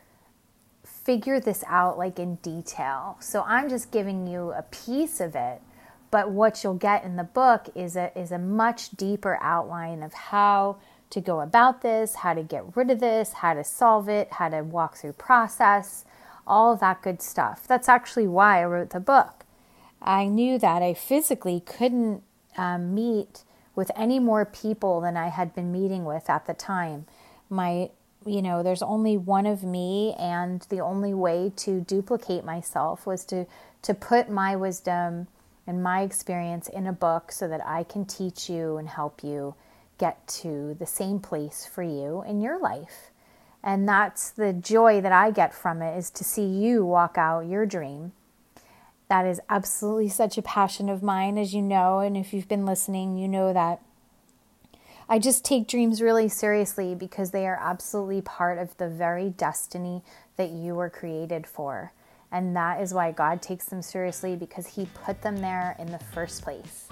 figure 0.84 1.40
this 1.40 1.64
out 1.68 1.98
like 1.98 2.20
in 2.20 2.36
detail. 2.36 3.18
So 3.20 3.44
I'm 3.48 3.70
just 3.70 3.92
giving 3.92 4.28
you 4.28 4.52
a 4.52 4.64
piece 4.64 5.20
of 5.20 5.36
it, 5.36 5.62
but 6.12 6.32
what 6.32 6.64
you'll 6.64 6.74
get 6.74 7.04
in 7.04 7.16
the 7.16 7.24
book 7.24 7.70
is 7.76 7.96
a 7.96 8.18
is 8.18 8.32
a 8.32 8.38
much 8.38 8.92
deeper 8.92 9.38
outline 9.42 10.04
of 10.04 10.14
how 10.14 10.78
to 11.10 11.22
go 11.22 11.40
about 11.40 11.82
this, 11.82 12.16
how 12.16 12.34
to 12.34 12.44
get 12.44 12.76
rid 12.76 12.92
of 12.92 13.00
this, 13.00 13.34
how 13.34 13.54
to 13.54 13.64
solve 13.64 14.10
it, 14.10 14.34
how 14.34 14.50
to 14.50 14.62
walk 14.62 14.98
through 14.98 15.14
process, 15.14 16.06
all 16.46 16.76
that 16.76 17.02
good 17.02 17.22
stuff. 17.22 17.66
That's 17.68 17.90
actually 17.90 18.28
why 18.28 18.62
I 18.62 18.66
wrote 18.66 18.90
the 18.90 19.00
book. 19.00 19.46
I 20.02 20.26
knew 20.26 20.60
that 20.60 20.82
I 20.82 20.94
physically 20.94 21.62
couldn't 21.62 22.24
um, 22.58 22.94
meet 22.94 23.44
with 23.76 23.92
any 23.96 24.20
more 24.20 24.46
people 24.46 25.02
than 25.02 25.16
I 25.16 25.30
had 25.30 25.56
been 25.56 25.72
meeting 25.72 26.04
with 26.04 26.30
at 26.30 26.46
the 26.46 26.54
time. 26.54 27.06
My 27.50 27.92
you 28.28 28.42
know, 28.42 28.64
there's 28.64 28.82
only 28.82 29.18
one 29.18 29.46
of 29.46 29.64
me, 29.64 30.16
and 30.20 30.62
the 30.70 30.80
only 30.80 31.14
way 31.14 31.52
to 31.58 31.82
duplicate 31.82 32.44
myself 32.44 33.06
was 33.06 33.26
to 33.26 33.46
to 33.84 33.94
put 33.94 34.30
my 34.30 34.56
wisdom 34.56 35.28
and 35.66 35.84
my 35.84 36.02
experience 36.02 36.68
in 36.68 36.88
a 36.88 36.94
book 36.94 37.32
so 37.32 37.48
that 37.48 37.66
I 37.66 37.84
can 37.84 38.06
teach 38.06 38.50
you 38.50 38.78
and 38.78 38.88
help 38.88 39.24
you 39.24 39.56
get 39.98 40.28
to 40.28 40.76
the 40.80 40.86
same 40.86 41.20
place 41.20 41.66
for 41.66 41.84
you 41.84 42.24
in 42.28 42.42
your 42.42 42.60
life. 42.60 43.12
And 43.64 43.88
that's 43.88 44.30
the 44.30 44.54
joy 44.54 45.02
that 45.02 45.12
I 45.12 45.32
get 45.32 45.54
from 45.54 45.82
it 45.82 45.98
is 45.98 46.10
to 46.12 46.24
see 46.24 46.46
you 46.46 46.86
walk 46.86 47.18
out 47.18 47.48
your 47.48 47.66
dream. 47.66 48.14
That 49.10 49.26
is 49.26 49.42
absolutely 49.50 50.10
such 50.10 50.38
a 50.38 50.42
passion 50.42 50.90
of 50.90 51.04
mine, 51.04 51.38
as 51.38 51.54
you 51.54 51.62
know. 51.62 52.00
And 52.00 52.16
if 52.16 52.34
you've 52.34 52.48
been 52.48 52.66
listening, 52.66 53.18
you 53.18 53.28
know 53.28 53.54
that 53.54 53.82
I 55.10 55.20
just 55.20 55.46
take 55.46 55.70
dreams 55.70 56.02
really 56.02 56.28
seriously 56.28 56.94
because 56.94 57.32
they 57.32 57.48
are 57.48 57.58
absolutely 57.62 58.22
part 58.22 58.58
of 58.58 58.76
the 58.76 58.90
very 58.90 59.30
destiny 59.30 60.04
that 60.36 60.50
you 60.50 60.76
were 60.76 60.90
created 60.90 61.48
for. 61.48 61.94
And 62.30 62.54
that 62.58 62.82
is 62.82 62.94
why 62.94 63.14
God 63.14 63.42
takes 63.42 63.66
them 63.66 63.82
seriously 63.82 64.36
because 64.36 64.68
He 64.68 64.86
put 65.06 65.22
them 65.22 65.38
there 65.38 65.78
in 65.80 65.90
the 65.90 66.00
first 66.00 66.42
place. 66.42 66.90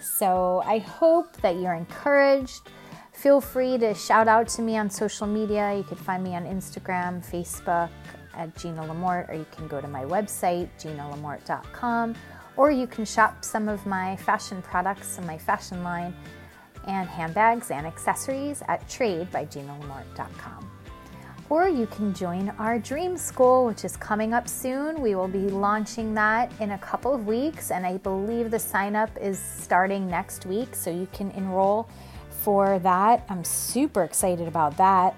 So 0.00 0.62
I 0.64 0.78
hope 0.78 1.36
that 1.38 1.56
you're 1.56 1.74
encouraged. 1.74 2.68
Feel 3.12 3.40
free 3.40 3.76
to 3.78 3.94
shout 3.94 4.28
out 4.28 4.46
to 4.50 4.62
me 4.62 4.76
on 4.76 4.88
social 4.88 5.26
media. 5.26 5.74
You 5.74 5.82
can 5.82 5.96
find 5.96 6.22
me 6.22 6.36
on 6.36 6.44
Instagram, 6.44 7.20
Facebook 7.28 7.90
at 8.34 8.56
Gina 8.56 8.82
Lamort, 8.82 9.28
or 9.28 9.34
you 9.34 9.46
can 9.50 9.66
go 9.66 9.80
to 9.80 9.88
my 9.88 10.04
website, 10.04 10.68
ginalamort.com, 10.78 12.14
or 12.56 12.70
you 12.70 12.86
can 12.86 13.04
shop 13.04 13.44
some 13.44 13.68
of 13.68 13.84
my 13.86 14.14
fashion 14.18 14.62
products 14.62 15.18
in 15.18 15.26
my 15.26 15.36
fashion 15.36 15.82
line 15.82 16.14
and 16.86 17.08
handbags 17.08 17.70
and 17.70 17.86
accessories 17.86 18.62
at 18.68 18.86
tradebyGinaLamort.com. 18.88 20.70
Or 21.48 21.68
you 21.68 21.86
can 21.88 22.14
join 22.14 22.50
our 22.60 22.78
Dream 22.78 23.16
School, 23.16 23.66
which 23.66 23.84
is 23.84 23.96
coming 23.96 24.32
up 24.32 24.48
soon. 24.48 25.00
We 25.00 25.16
will 25.16 25.26
be 25.26 25.48
launching 25.48 26.14
that 26.14 26.52
in 26.60 26.70
a 26.70 26.78
couple 26.78 27.12
of 27.12 27.26
weeks, 27.26 27.72
and 27.72 27.84
I 27.84 27.96
believe 27.96 28.52
the 28.52 28.58
sign 28.58 28.94
up 28.94 29.10
is 29.20 29.38
starting 29.38 30.08
next 30.08 30.46
week, 30.46 30.76
so 30.76 30.90
you 30.90 31.08
can 31.12 31.32
enroll 31.32 31.88
for 32.28 32.78
that. 32.78 33.24
I'm 33.28 33.42
super 33.42 34.04
excited 34.04 34.46
about 34.46 34.76
that. 34.76 35.16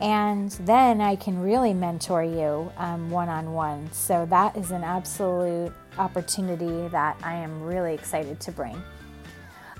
And 0.00 0.50
then 0.62 1.00
I 1.00 1.16
can 1.16 1.40
really 1.40 1.74
mentor 1.74 2.22
you 2.24 2.72
one 3.08 3.28
on 3.28 3.52
one. 3.52 3.90
So 3.92 4.26
that 4.30 4.56
is 4.56 4.72
an 4.72 4.82
absolute 4.84 5.72
opportunity 5.96 6.88
that 6.88 7.16
I 7.22 7.34
am 7.34 7.62
really 7.62 7.94
excited 7.94 8.40
to 8.40 8.52
bring. 8.52 8.82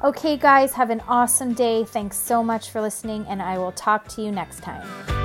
Okay, 0.05 0.37
guys, 0.37 0.75
have 0.75 0.91
an 0.91 1.03
awesome 1.09 1.55
day. 1.55 1.83
Thanks 1.83 2.17
so 2.17 2.41
much 2.45 2.71
for 2.71 2.81
listening, 2.81 3.27
and 3.29 3.43
I 3.43 3.59
will 3.59 3.73
talk 3.73 4.07
to 4.11 4.23
you 4.23 4.31
next 4.31 4.61
time. 4.61 5.18